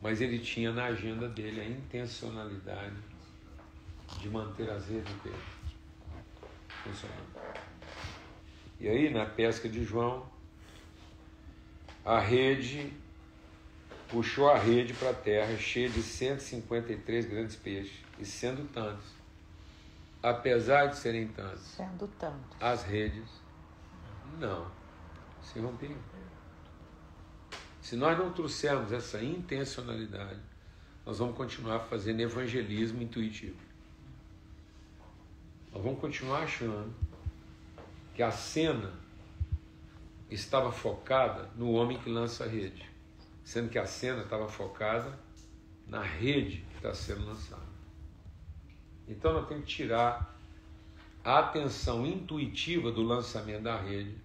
[0.00, 2.96] Mas ele tinha na agenda dele a intencionalidade
[4.18, 5.36] de manter as redes dele
[6.82, 7.54] funcionando.
[8.80, 10.26] E aí, na pesca de João,
[12.04, 12.90] a rede
[14.12, 19.06] puxou a rede para a terra cheia de 153 grandes peixes, e sendo tantos,
[20.22, 22.56] apesar de serem tantos, Sendo tanto.
[22.60, 23.24] as redes
[24.38, 24.70] não
[25.42, 25.96] se rompiam.
[27.80, 30.38] Se nós não trouxermos essa intencionalidade,
[31.06, 33.56] nós vamos continuar fazendo evangelismo intuitivo.
[35.72, 36.94] Nós vamos continuar achando
[38.14, 38.92] que a cena
[40.30, 42.88] estava focada no homem que lança a rede,
[43.44, 45.18] sendo que a cena estava focada
[45.86, 47.72] na rede que está sendo lançada.
[49.06, 50.38] Então nós temos que tirar
[51.24, 54.16] a atenção intuitiva do lançamento da rede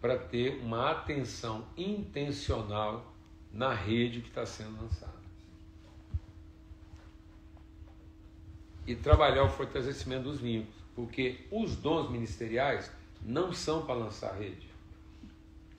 [0.00, 3.14] para ter uma atenção intencional
[3.52, 5.20] na rede que está sendo lançada.
[8.86, 12.90] E trabalhar o fortalecimento dos vínculos, porque os dons ministeriais
[13.22, 14.68] não são para lançar rede.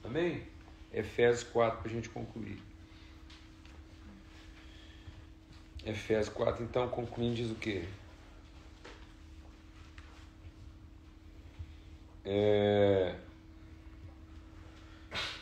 [0.03, 0.50] Amém?
[0.93, 2.61] Efésios 4 para a gente concluir.
[5.85, 7.83] Efésios 4, então, concluindo, diz o quê?
[12.23, 13.15] É...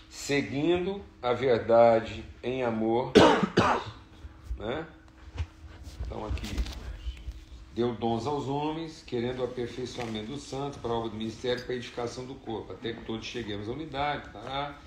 [0.10, 3.12] Seguindo a verdade em amor,
[4.58, 4.88] né?
[6.06, 6.56] Então, aqui,
[7.74, 11.74] deu dons aos homens, querendo o aperfeiçoamento dos santos para a obra do ministério, para
[11.74, 14.80] a edificação do corpo, até que todos cheguemos à unidade, tá?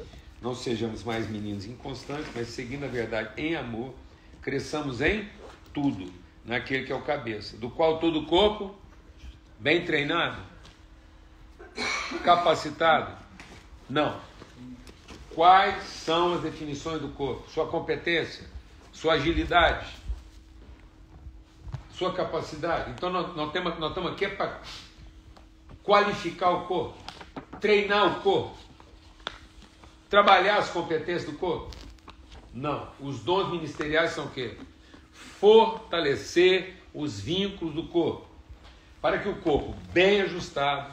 [0.42, 3.94] Não sejamos mais meninos inconstantes, mas seguindo a verdade em amor,
[4.42, 5.28] cresçamos em
[5.72, 6.12] tudo,
[6.44, 8.74] naquele que é o cabeça, do qual todo o corpo,
[9.60, 10.42] bem treinado,
[12.24, 13.16] capacitado?
[13.88, 14.20] Não.
[15.32, 17.48] Quais são as definições do corpo?
[17.48, 18.44] Sua competência,
[18.92, 19.86] sua agilidade,
[21.92, 22.90] sua capacidade.
[22.90, 24.60] Então nós, nós, temos, nós estamos aqui para
[25.84, 26.98] qualificar o corpo,
[27.60, 28.56] treinar o corpo,
[30.12, 31.74] trabalhar as competências do corpo.
[32.52, 32.86] Não.
[33.00, 34.58] Os dons ministeriais são o quê?
[35.10, 38.28] Fortalecer os vínculos do corpo.
[39.00, 40.92] Para que o corpo bem ajustado,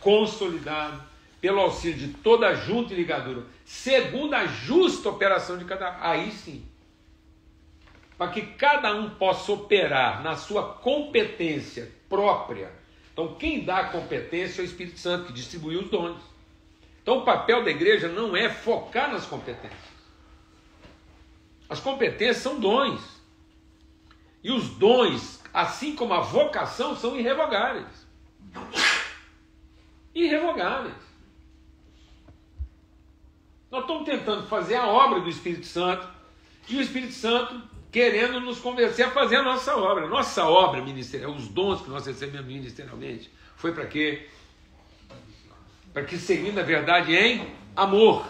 [0.00, 1.00] consolidado,
[1.40, 5.96] pelo auxílio de toda junta e ligadura, segundo a justa operação de cada.
[6.00, 6.66] Aí sim.
[8.18, 12.72] Para que cada um possa operar na sua competência própria.
[13.12, 16.27] Então, quem dá a competência é o Espírito Santo, que distribuiu os dons.
[17.08, 19.80] Então, o papel da igreja não é focar nas competências.
[21.66, 23.00] As competências são dons.
[24.44, 28.06] E os dons, assim como a vocação, são irrevogáveis.
[30.14, 30.94] Irrevogáveis.
[33.70, 36.06] Nós estamos tentando fazer a obra do Espírito Santo
[36.68, 37.58] e o Espírito Santo
[37.90, 40.06] querendo nos convencer a fazer a nossa obra.
[40.06, 44.28] Nossa obra ministerial, os dons que nós recebemos ministerialmente, foi para quê?
[45.92, 48.26] Para que seguindo a verdade em amor.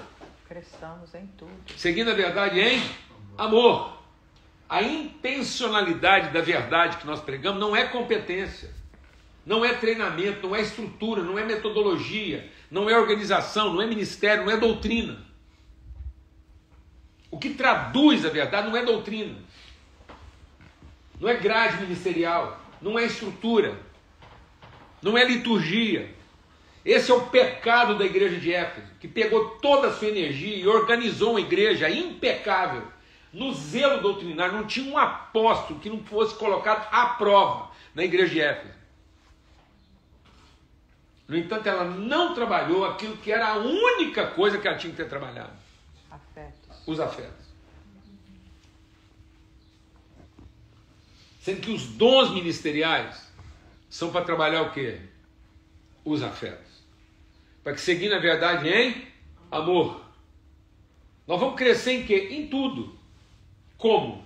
[0.47, 1.53] Cresçamos em tudo.
[1.77, 2.83] Seguindo a verdade em
[3.37, 3.99] amor.
[4.69, 8.71] A intencionalidade da verdade que nós pregamos não é competência,
[9.45, 14.45] não é treinamento, não é estrutura, não é metodologia, não é organização, não é ministério,
[14.45, 15.27] não é doutrina.
[17.31, 19.39] O que traduz a verdade não é doutrina,
[21.19, 23.79] não é grade ministerial, não é estrutura,
[25.03, 26.15] não é liturgia.
[26.89, 30.67] Esse é o pecado da igreja de Éfeso, que pegou toda a sua energia e
[30.67, 32.83] organizou uma igreja impecável
[33.31, 34.55] no zelo doutrinário.
[34.55, 38.79] Não tinha um apóstolo que não fosse colocado à prova na igreja de Éfeso.
[41.29, 44.97] No entanto, ela não trabalhou aquilo que era a única coisa que ela tinha que
[44.97, 45.53] ter trabalhado:
[46.11, 46.83] Afetos.
[46.87, 47.49] os afetos.
[51.43, 53.31] Sendo que os dons ministeriais
[53.91, 55.03] são para trabalhar o quê?
[56.03, 56.68] Os afetos.
[57.63, 59.07] Para que seguir na verdade em
[59.51, 60.01] amor.
[61.27, 62.29] Nós vamos crescer em quê?
[62.33, 62.97] Em tudo.
[63.77, 64.25] Como?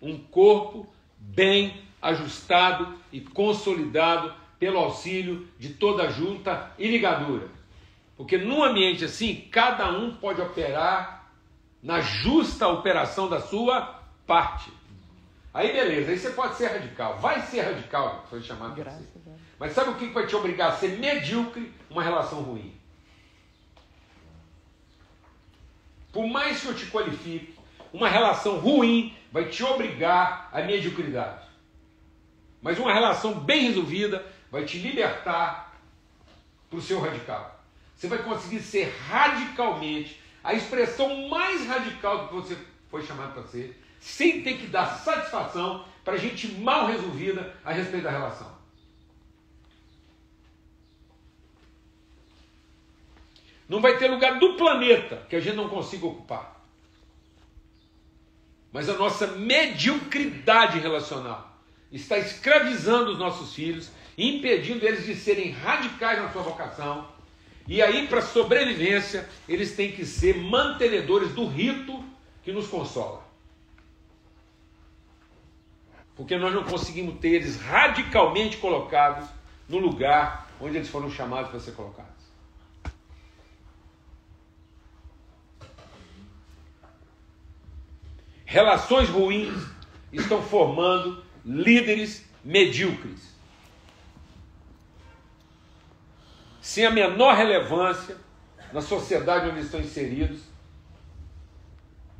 [0.00, 7.48] Um corpo bem ajustado e consolidado pelo auxílio de toda a junta e ligadura.
[8.16, 11.30] Porque num ambiente assim, cada um pode operar
[11.82, 14.72] na justa operação da sua parte.
[15.52, 17.18] Aí beleza, aí você pode ser radical.
[17.18, 19.11] Vai ser radical, foi chamado Graças.
[19.62, 21.72] Mas sabe o que vai te obrigar a ser medíocre?
[21.88, 22.74] Uma relação ruim.
[26.12, 27.54] Por mais que eu te qualifique,
[27.92, 31.46] uma relação ruim vai te obrigar à mediocridade.
[32.60, 35.72] Mas uma relação bem resolvida vai te libertar
[36.68, 37.64] para o seu radical.
[37.96, 42.58] Você vai conseguir ser radicalmente, a expressão mais radical do que você
[42.90, 48.02] foi chamado para ser, sem ter que dar satisfação para gente mal resolvida a respeito
[48.02, 48.61] da relação.
[53.72, 56.62] Não vai ter lugar do planeta que a gente não consiga ocupar.
[58.70, 61.58] Mas a nossa mediocridade relacional
[61.90, 67.08] está escravizando os nossos filhos, impedindo eles de serem radicais na sua vocação.
[67.66, 72.04] E aí, para sobrevivência, eles têm que ser mantenedores do rito
[72.42, 73.26] que nos consola.
[76.14, 79.26] Porque nós não conseguimos ter eles radicalmente colocados
[79.66, 82.11] no lugar onde eles foram chamados para ser colocados.
[88.52, 89.66] Relações ruins
[90.12, 93.34] estão formando líderes medíocres.
[96.60, 98.14] Sem a menor relevância
[98.70, 100.42] na sociedade onde estão inseridos,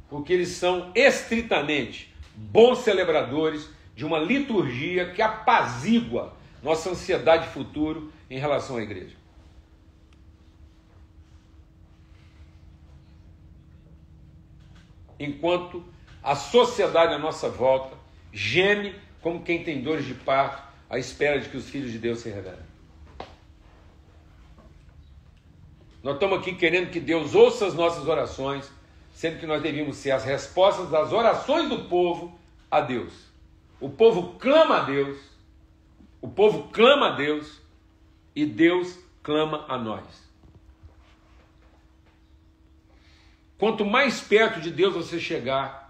[0.08, 8.38] porque eles são estritamente bons celebradores de uma liturgia que apazigua nossa ansiedade futuro em
[8.38, 9.16] relação à igreja.
[15.18, 15.92] Enquanto
[16.22, 17.96] a sociedade à nossa volta
[18.32, 22.20] geme como quem tem dores de parto à espera de que os filhos de Deus
[22.20, 22.72] se revelem.
[26.02, 28.70] Nós estamos aqui querendo que Deus ouça as nossas orações,
[29.14, 32.36] sendo que nós devíamos ser as respostas das orações do povo
[32.70, 33.12] a Deus.
[33.80, 35.18] O povo clama a Deus,
[36.20, 37.60] o povo clama a Deus
[38.34, 40.04] e Deus clama a nós.
[43.56, 45.81] Quanto mais perto de Deus você chegar,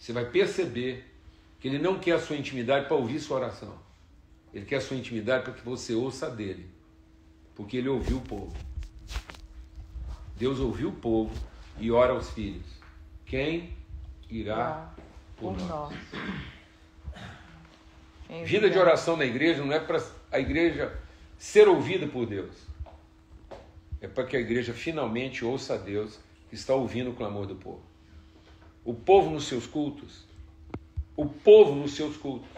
[0.00, 1.04] você vai perceber
[1.60, 3.78] que ele não quer a sua intimidade para ouvir sua oração.
[4.52, 6.66] Ele quer a sua intimidade para que você ouça dele.
[7.54, 8.56] Porque ele ouviu o povo.
[10.36, 11.30] Deus ouviu o povo
[11.78, 12.64] e ora aos filhos.
[13.26, 13.76] Quem
[14.30, 14.90] irá
[15.36, 15.94] por, por nós?
[18.46, 20.98] Vida de oração na igreja não é para a igreja
[21.36, 22.56] ser ouvida por Deus.
[24.00, 27.56] É para que a igreja finalmente ouça a Deus que está ouvindo o clamor do
[27.56, 27.89] povo
[28.90, 30.24] o povo nos seus cultos,
[31.16, 32.48] o povo nos seus cultos,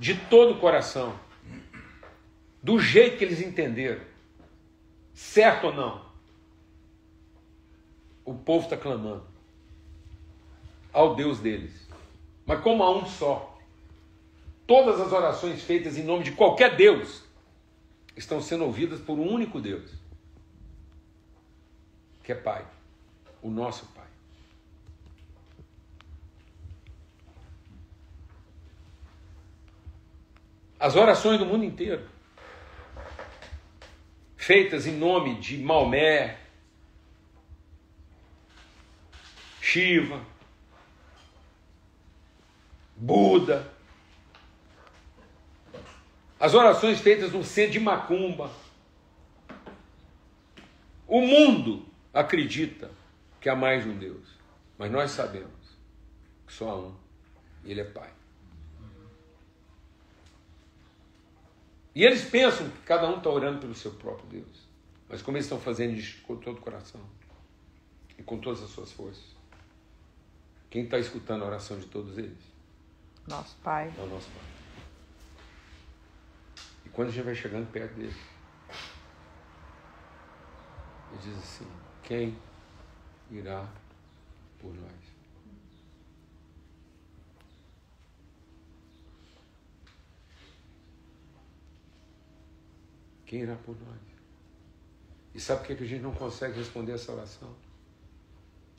[0.00, 1.16] de todo o coração,
[2.60, 4.02] do jeito que eles entenderam,
[5.14, 6.04] certo ou não,
[8.24, 9.24] o povo está clamando.
[10.92, 11.88] Ao Deus deles,
[12.44, 13.56] mas como a um só.
[14.66, 17.22] Todas as orações feitas em nome de qualquer Deus
[18.16, 19.92] estão sendo ouvidas por um único Deus,
[22.24, 22.66] que é Pai,
[23.40, 23.97] o nosso Pai.
[30.78, 32.08] As orações do mundo inteiro,
[34.36, 36.38] feitas em nome de Maomé,
[39.60, 40.24] Shiva,
[42.96, 43.70] Buda,
[46.38, 48.50] as orações feitas no centro de Macumba.
[51.06, 52.90] O mundo acredita
[53.40, 54.28] que há mais de um Deus,
[54.76, 55.76] mas nós sabemos
[56.46, 56.94] que só há um,
[57.64, 58.17] e Ele é Pai.
[61.98, 64.68] E eles pensam que cada um está orando pelo seu próprio Deus.
[65.08, 67.00] Mas como eles estão fazendo isso com todo o coração
[68.16, 69.34] e com todas as suas forças?
[70.70, 72.38] Quem está escutando a oração de todos eles?
[73.26, 73.92] Nosso Pai.
[73.98, 74.44] É o nosso Pai.
[76.86, 78.14] E quando a gente vai chegando perto dele,
[81.10, 81.66] ele diz assim:
[82.04, 82.38] Quem
[83.28, 83.68] irá
[84.60, 85.17] por nós?
[93.28, 94.00] Quem irá por nós?
[95.34, 97.54] E sabe por que a gente não consegue responder essa oração?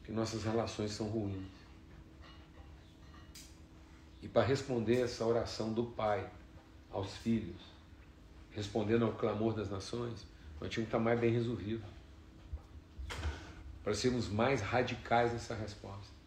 [0.04, 1.48] Que nossas relações são ruins.
[4.24, 6.28] E para responder essa oração do Pai
[6.92, 7.62] aos filhos,
[8.50, 10.26] respondendo ao clamor das nações,
[10.60, 11.88] nós tínhamos que estar mais bem resolvidos.
[13.84, 16.19] Para sermos mais radicais nessa resposta.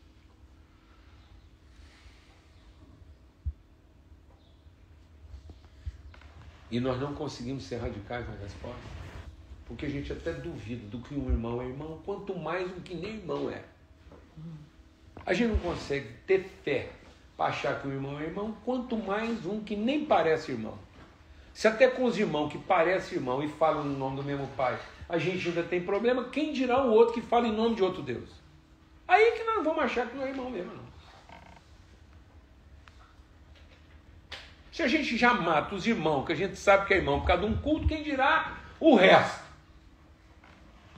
[6.73, 8.81] E nós não conseguimos ser radicais na resposta,
[9.67, 12.95] porque a gente até duvida do que um irmão é irmão, quanto mais um que
[12.95, 13.63] nem irmão é.
[15.27, 16.89] A gente não consegue ter fé
[17.37, 20.79] para achar que um irmão é irmão, quanto mais um que nem parece irmão.
[21.53, 24.81] Se até com os irmãos que parecem irmão e falam no nome do mesmo pai,
[25.07, 28.03] a gente ainda tem problema, quem dirá o outro que fala em nome de outro
[28.03, 28.31] Deus?
[29.07, 30.92] Aí que nós vamos achar que não é irmão mesmo, não.
[34.73, 37.27] Se a gente já mata os irmãos, que a gente sabe que é irmão por
[37.27, 39.45] causa de um culto, quem dirá o resto?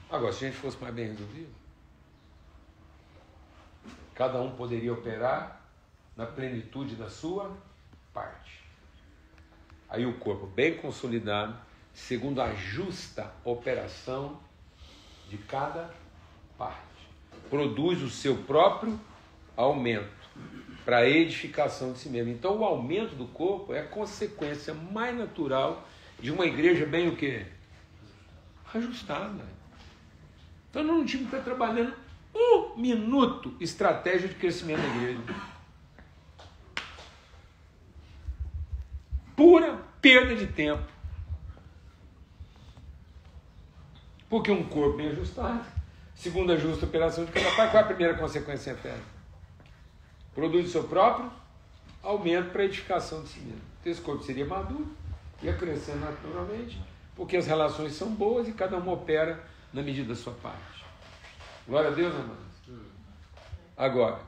[0.09, 1.53] Agora, se a gente fosse mais bem resolvido,
[4.13, 5.61] cada um poderia operar
[6.15, 7.51] na plenitude da sua
[8.13, 8.63] parte.
[9.89, 11.57] Aí o corpo bem consolidado,
[11.93, 14.39] segundo a justa operação
[15.27, 15.93] de cada
[16.57, 16.79] parte,
[17.49, 18.97] produz o seu próprio
[19.57, 20.29] aumento
[20.85, 22.31] para a edificação de si mesmo.
[22.31, 25.85] Então o aumento do corpo é a consequência mais natural
[26.19, 27.47] de uma igreja bem o quê?
[28.73, 29.43] Ajustada.
[30.69, 31.93] Então não tinha que estar trabalhando
[32.33, 35.21] um minuto estratégia de crescimento da igreja.
[39.35, 40.83] Pura perda de tempo.
[44.29, 45.65] Porque um corpo bem ajustado,
[46.13, 48.95] segundo a justa operação de cada pai, qual é a primeira consequência fé?
[50.35, 51.31] Produz o seu próprio
[52.03, 53.61] aumento para a edificação de si mesmo.
[53.79, 54.93] Então, esse corpo seria maduro,
[55.41, 56.79] ia crescendo naturalmente,
[57.15, 60.83] porque as relações são boas e cada um opera na medida da sua parte.
[61.65, 62.45] Glória a Deus, amados.
[63.77, 64.19] Agora,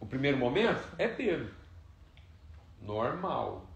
[0.00, 1.50] o primeiro momento é Pedro.
[2.82, 3.66] Normal.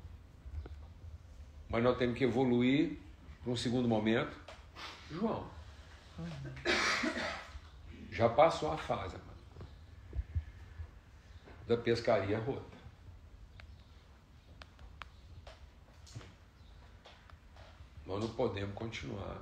[1.69, 2.99] Mas nós temos que evoluir
[3.43, 4.35] para um segundo momento.
[5.11, 5.45] João.
[8.11, 9.17] Já passou a fase
[11.67, 12.75] da pescaria rota.
[18.07, 19.41] Nós não podemos continuar.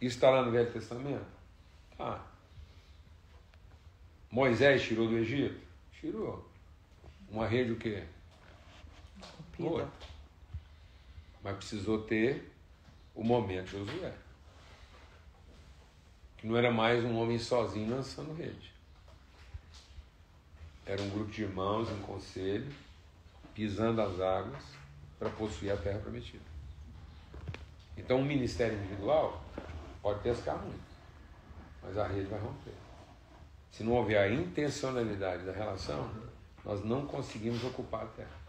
[0.00, 1.26] Isso está lá no Velho Testamento?
[1.96, 2.24] Tá.
[4.30, 5.60] Moisés tirou do Egito?
[5.92, 6.46] Tirou.
[7.30, 8.04] Uma rede o quê?
[9.58, 9.90] Rota.
[11.42, 12.52] Mas precisou ter
[13.14, 14.14] o momento de Josué.
[16.38, 18.75] Que não era mais um homem sozinho lançando rede.
[20.86, 22.72] Era um grupo de irmãos em conselho,
[23.52, 24.62] pisando as águas
[25.18, 26.44] para possuir a terra prometida.
[27.96, 29.42] Então, um ministério individual
[30.00, 30.84] pode pescar muito,
[31.82, 32.74] mas a rede vai romper.
[33.72, 36.08] Se não houver a intencionalidade da relação,
[36.64, 38.46] nós não conseguimos ocupar a terra.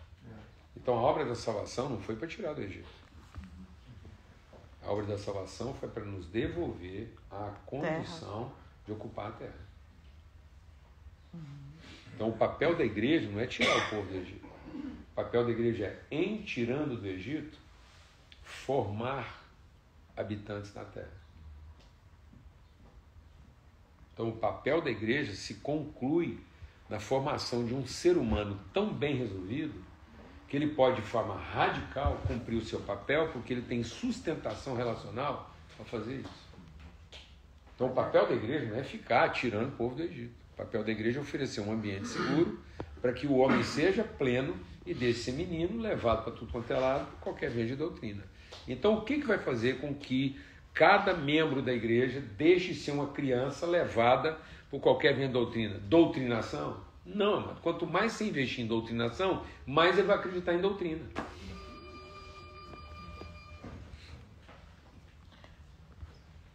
[0.76, 2.88] Então, a obra da salvação não foi para tirar do Egito.
[4.84, 8.56] A obra da salvação foi para nos devolver a condição terra.
[8.86, 9.68] de ocupar a terra.
[12.18, 14.48] Então, o papel da igreja não é tirar o povo do Egito.
[15.12, 17.60] O papel da igreja é, em tirando do Egito,
[18.42, 19.44] formar
[20.16, 21.14] habitantes na terra.
[24.12, 26.40] Então, o papel da igreja se conclui
[26.90, 29.76] na formação de um ser humano tão bem resolvido
[30.48, 35.56] que ele pode, de forma radical, cumprir o seu papel, porque ele tem sustentação relacional
[35.76, 36.48] para fazer isso.
[37.76, 40.47] Então, o papel da igreja não é ficar tirando o povo do Egito.
[40.58, 42.60] O papel da igreja é oferecer um ambiente seguro
[43.00, 44.56] para que o homem seja pleno
[44.88, 48.24] e deixe ser menino, levado para tudo quanto é lado, por qualquer vez de doutrina.
[48.68, 50.40] Então, o que, que vai fazer com que
[50.74, 54.36] cada membro da igreja deixe ser uma criança levada
[54.72, 55.78] por qualquer vez de doutrina?
[55.78, 56.82] Doutrinação?
[57.06, 57.62] Não, amado.
[57.62, 61.06] Quanto mais se investir em doutrinação, mais ele vai acreditar em doutrina.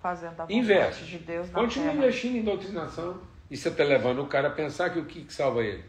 [0.00, 1.05] Fazendo a Investe.
[1.05, 1.98] de Deus na Continue terra.
[1.98, 3.31] investindo em doutrinação.
[3.53, 5.84] E você está levando o cara a pensar que o que, que salva ele?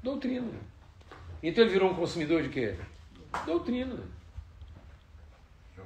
[0.00, 0.52] Doutrina.
[1.42, 2.76] Então ele virou um consumidor de quê?
[3.44, 3.98] Doutrina.
[5.76, 5.82] É.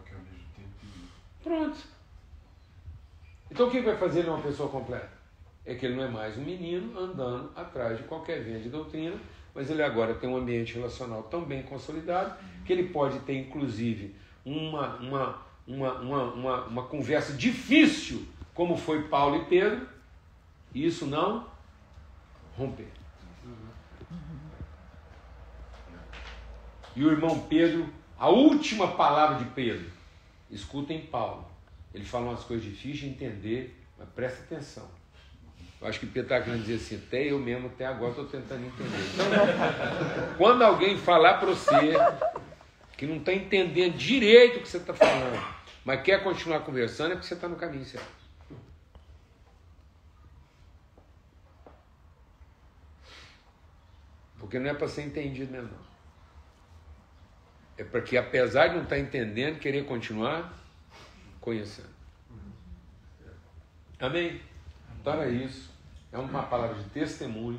[1.43, 1.79] Pronto.
[3.51, 5.11] Então o que vai fazer ele uma pessoa completa?
[5.64, 9.16] É que ele não é mais um menino andando atrás de qualquer venda de doutrina,
[9.55, 14.14] mas ele agora tem um ambiente relacional tão bem consolidado que ele pode ter, inclusive,
[14.45, 19.97] uma, uma, uma, uma, uma, uma conversa difícil, como foi Paulo e Pedro,
[20.75, 21.47] e isso não
[22.57, 22.89] romper.
[26.97, 27.89] E o irmão Pedro,
[28.19, 29.89] a última palavra de Pedro,
[30.51, 31.47] escutem Paulo.
[31.95, 34.89] Ele fala umas coisas difíceis de entender, mas presta atenção.
[35.81, 38.66] Eu acho que Pedro está querendo dizer assim, até eu mesmo, até agora, estou tentando
[38.66, 38.99] entender.
[39.14, 41.95] Então, quando alguém falar para você
[42.97, 45.41] que não está entendendo direito o que você está falando,
[45.85, 48.18] mas quer continuar conversando, é porque você está no caminho certo.
[54.39, 55.68] Porque não é para ser entendido mesmo.
[55.68, 55.89] Não.
[57.76, 60.53] É porque, apesar de não estar entendendo, querer continuar
[61.41, 61.89] conhecendo.
[64.01, 64.41] Amém?
[65.05, 65.70] Era isso.
[66.12, 67.59] É uma palavra de testemunho,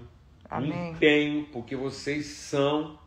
[0.52, 0.92] um Amém.
[0.92, 2.98] empenho, porque vocês são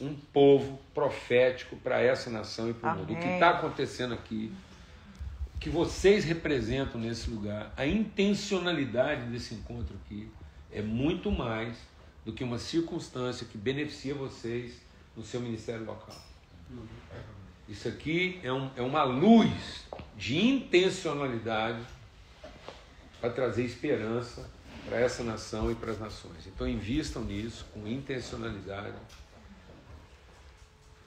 [0.00, 3.12] um povo profético para essa nação e para o mundo.
[3.12, 4.52] O que está acontecendo aqui,
[5.54, 10.30] o que vocês representam nesse lugar, a intencionalidade desse encontro aqui
[10.72, 11.76] é muito mais
[12.28, 14.82] do que uma circunstância que beneficia vocês
[15.16, 16.14] no seu ministério local.
[17.66, 21.80] Isso aqui é, um, é uma luz de intencionalidade
[23.18, 24.46] para trazer esperança
[24.86, 26.46] para essa nação e para as nações.
[26.46, 28.98] Então invistam nisso com intencionalidade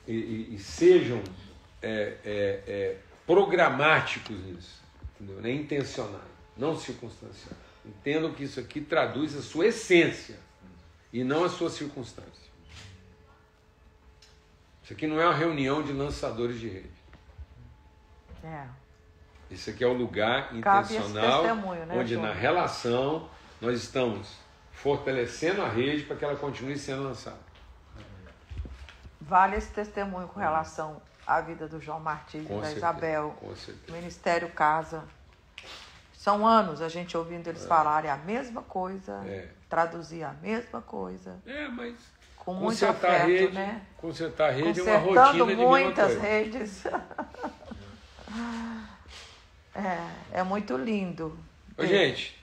[0.07, 1.21] e, e, e sejam
[1.83, 2.97] é, é, é,
[3.27, 4.81] programáticos nisso,
[5.19, 5.39] entendeu?
[5.39, 5.51] Né?
[5.51, 6.23] intencionais,
[6.57, 6.75] não.
[7.85, 10.49] Entendam que isso aqui traduz a sua essência
[11.11, 12.51] e não a sua circunstância.
[14.83, 17.01] Isso aqui não é uma reunião de lançadores de rede.
[18.43, 18.65] É.
[19.49, 22.25] Isso aqui é o lugar intencional né, onde João?
[22.25, 24.37] na relação nós estamos
[24.71, 27.37] fortalecendo a rede para que ela continue sendo lançada.
[29.19, 33.35] Vale esse testemunho com relação à vida do João Martins e Com da certeza, Isabel.
[33.39, 33.97] Com certeza.
[33.97, 35.03] Ministério Casa.
[36.13, 39.49] São anos a gente ouvindo eles falarem a mesma coisa, É.
[39.71, 41.95] traduzir a mesma coisa, É, mas
[42.35, 43.81] com muito consertar a afeto, rede, né?
[43.95, 46.85] consertar a rede é uma rotina de muitas redes.
[49.73, 51.39] é, é muito lindo.
[51.77, 52.37] Ô, gente,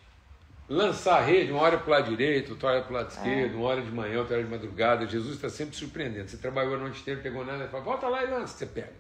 [0.67, 3.57] lançar a rede, uma hora para o lado direito, outra hora para o lado esquerdo,
[3.57, 5.07] uma hora de manhã, outra hora de madrugada.
[5.07, 6.31] Jesus está sempre surpreendendo.
[6.31, 8.95] Você trabalhou a noite inteira, pegou nada, fala, volta lá e lança, você pega.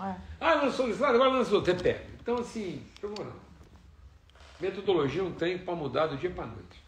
[0.00, 0.14] É.
[0.40, 2.00] Ah, lançou desse lado, agora lançou, você pega.
[2.18, 3.44] Então, assim, pegou não.
[4.58, 6.83] Metodologia é um trem para mudar do dia para a noite.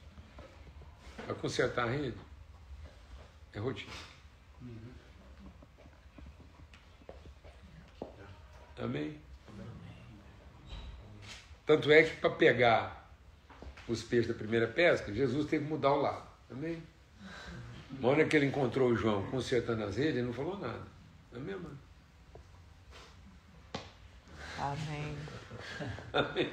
[1.26, 2.16] Para consertar a rede,
[3.52, 3.92] é rotina.
[8.78, 9.18] Amém?
[11.66, 13.10] Tanto é que para pegar
[13.88, 16.28] os peixes da primeira pesca, Jesus teve que mudar o lado.
[16.48, 16.80] Amém?
[17.98, 20.86] Uma hora que ele encontrou o João consertando as redes, ele não falou nada.
[21.34, 21.78] Amém, mano?
[24.58, 25.16] Amém.
[26.12, 26.52] Amém?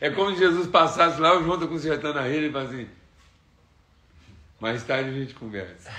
[0.00, 2.99] É como se Jesus passasse lá, o João está consertando a rede e fala assim.
[4.60, 5.90] Mais tarde a gente conversa.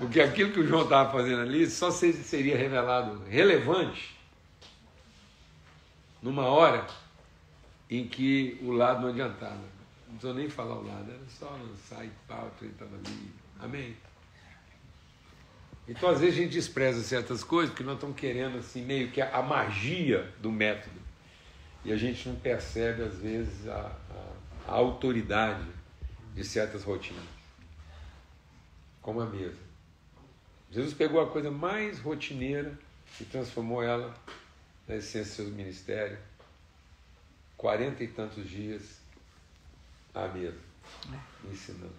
[0.00, 4.16] Porque aquilo que o João estava fazendo ali só se- seria revelado relevante
[6.20, 6.84] numa hora
[7.88, 9.54] em que o lado não adiantava.
[10.08, 13.30] Não precisou nem falar o lado, era só lançar e pau, trem estava ali.
[13.60, 13.96] Amém?
[15.86, 19.20] Então, às vezes, a gente despreza certas coisas porque nós estamos querendo, assim, meio que
[19.22, 21.00] a, a magia do método.
[21.84, 24.32] E a gente não percebe, às vezes, a, a-
[24.68, 25.64] a autoridade
[26.34, 27.37] de certas rotinas.
[29.00, 29.58] Como a mesa.
[30.70, 32.78] Jesus pegou a coisa mais rotineira
[33.20, 34.14] e transformou ela
[34.86, 36.18] na essência do seu ministério.
[37.56, 39.00] Quarenta e tantos dias
[40.14, 40.58] à mesa,
[41.50, 41.94] ensinando.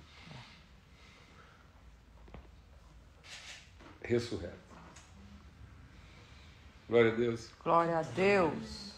[4.02, 4.70] Ressurreto.
[6.88, 7.50] Glória a Deus.
[7.64, 8.96] Glória a Deus.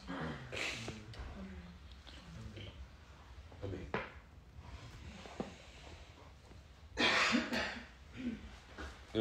[3.62, 3.88] Amém.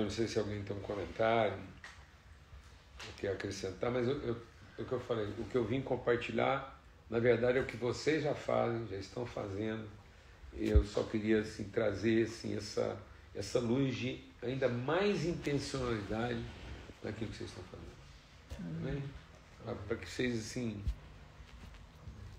[0.00, 1.58] Eu não sei se alguém tem um comentário,
[3.18, 4.42] quer acrescentar, mas eu, eu-
[4.78, 6.80] o que eu falei, o que eu vim compartilhar,
[7.10, 9.86] na verdade é o que vocês já fazem, já estão fazendo.
[10.54, 12.96] Eu só queria assim, trazer assim, essa,
[13.34, 16.42] essa luz de ainda mais intencionalidade
[17.02, 18.80] naquilo que vocês estão fazendo.
[18.80, 19.02] Amém?
[19.86, 20.82] Para que vocês assim,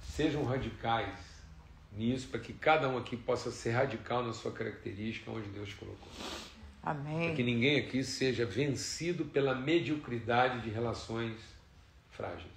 [0.01, 1.20] sejam radicais
[1.91, 5.76] nisso, para que cada um aqui possa ser radical na sua característica, onde Deus te
[6.82, 7.04] colocou.
[7.04, 7.44] Para que Amém.
[7.44, 11.40] ninguém aqui seja vencido pela mediocridade de relações
[12.10, 12.52] frágeis.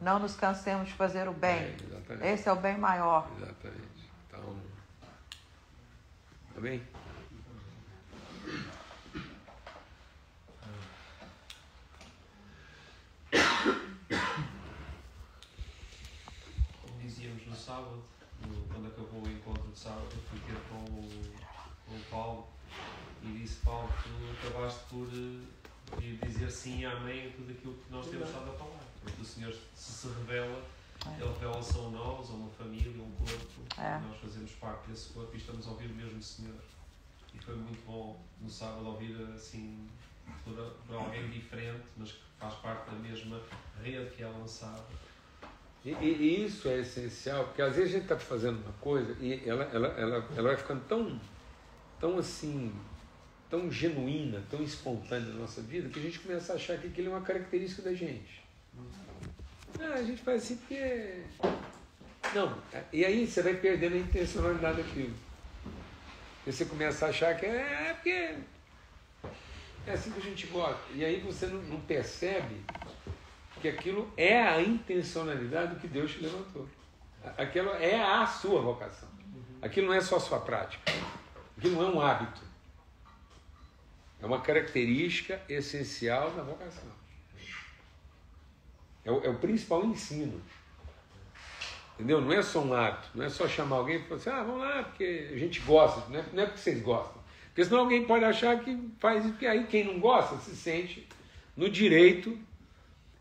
[0.00, 1.74] Não nos cansemos de fazer o bem.
[2.20, 2.32] É.
[2.32, 3.30] Esse é o bem maior.
[3.36, 4.10] Exatamente.
[4.26, 4.56] Então,
[6.56, 6.82] amém?
[16.82, 18.02] Como dizíamos no sábado,
[18.72, 21.39] quando acabou o encontro de sábado, eu fui ter com o
[22.10, 22.46] Paulo
[23.22, 25.06] e disse, Paulo, tu acabaste por
[26.02, 28.80] eh, dizer sim e amém a tudo aquilo que nós temos estado a falar.
[29.02, 30.62] Porque o Senhor se, se revela,
[31.18, 33.98] Ele revela-se a nós, a uma família, a um corpo, É.
[33.98, 36.54] e nós fazemos parte desse corpo e estamos a ouvir o mesmo Senhor.
[37.34, 39.88] E foi muito bom no sábado ouvir assim
[40.44, 40.54] por,
[40.86, 43.40] por alguém diferente, mas que faz parte da mesma
[43.82, 44.82] rede que é lançada.
[45.84, 49.16] E, e- e isso é essencial, porque às vezes a gente está fazendo uma coisa
[49.20, 51.18] e ela, ela, ela, ela vai ficando tão,
[52.00, 52.72] tão assim,
[53.48, 57.08] tão genuína, tão espontânea na nossa vida, que a gente começa a achar que aquilo
[57.08, 58.42] é uma característica da gente.
[59.78, 61.22] Ah, a gente faz assim porque.
[62.34, 62.58] Não,
[62.92, 65.14] e aí você vai perdendo a intencionalidade daquilo.
[66.46, 68.34] E você começa a achar que é, é porque
[69.86, 70.80] é assim que a gente gosta.
[70.94, 72.56] E aí você não, não percebe
[73.60, 76.68] que aquilo é a intencionalidade que Deus te levantou.
[77.36, 79.08] Aquilo é a sua vocação.
[79.60, 80.90] Aquilo não é só a sua prática.
[81.60, 82.40] Aquilo não é um hábito.
[84.22, 86.88] É uma característica essencial da vocação.
[89.04, 90.40] É o, é o principal ensino.
[91.94, 92.22] Entendeu?
[92.22, 94.60] Não é só um hábito, não é só chamar alguém e falar assim, ah, vamos
[94.62, 97.22] lá, porque a gente gosta, não é, não é porque vocês gostam.
[97.48, 101.06] Porque senão alguém pode achar que faz isso, porque aí quem não gosta se sente
[101.54, 102.38] no direito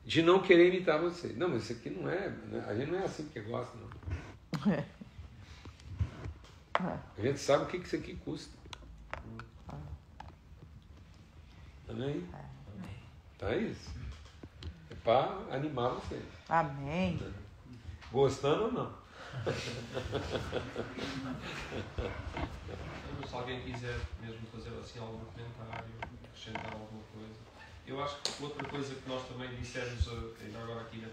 [0.05, 1.27] de não querer imitar você.
[1.35, 2.63] Não, mas isso aqui não é, né?
[2.65, 4.71] a gente não é assim porque gosta, não.
[4.71, 4.98] É.
[6.79, 8.57] A gente sabe o que isso aqui custa.
[11.85, 12.29] Tá aí?
[13.37, 13.91] Tá isso.
[14.89, 16.23] É para animar vocês.
[16.47, 17.19] Amém.
[18.11, 18.93] Gostando ou não?
[23.27, 25.85] Se alguém quiser mesmo fazer assim algum comentário,
[26.23, 27.39] acrescentar alguma coisa.
[27.85, 31.09] Eu acho que outra coisa que nós também dissemos eh, ainda agora aqui na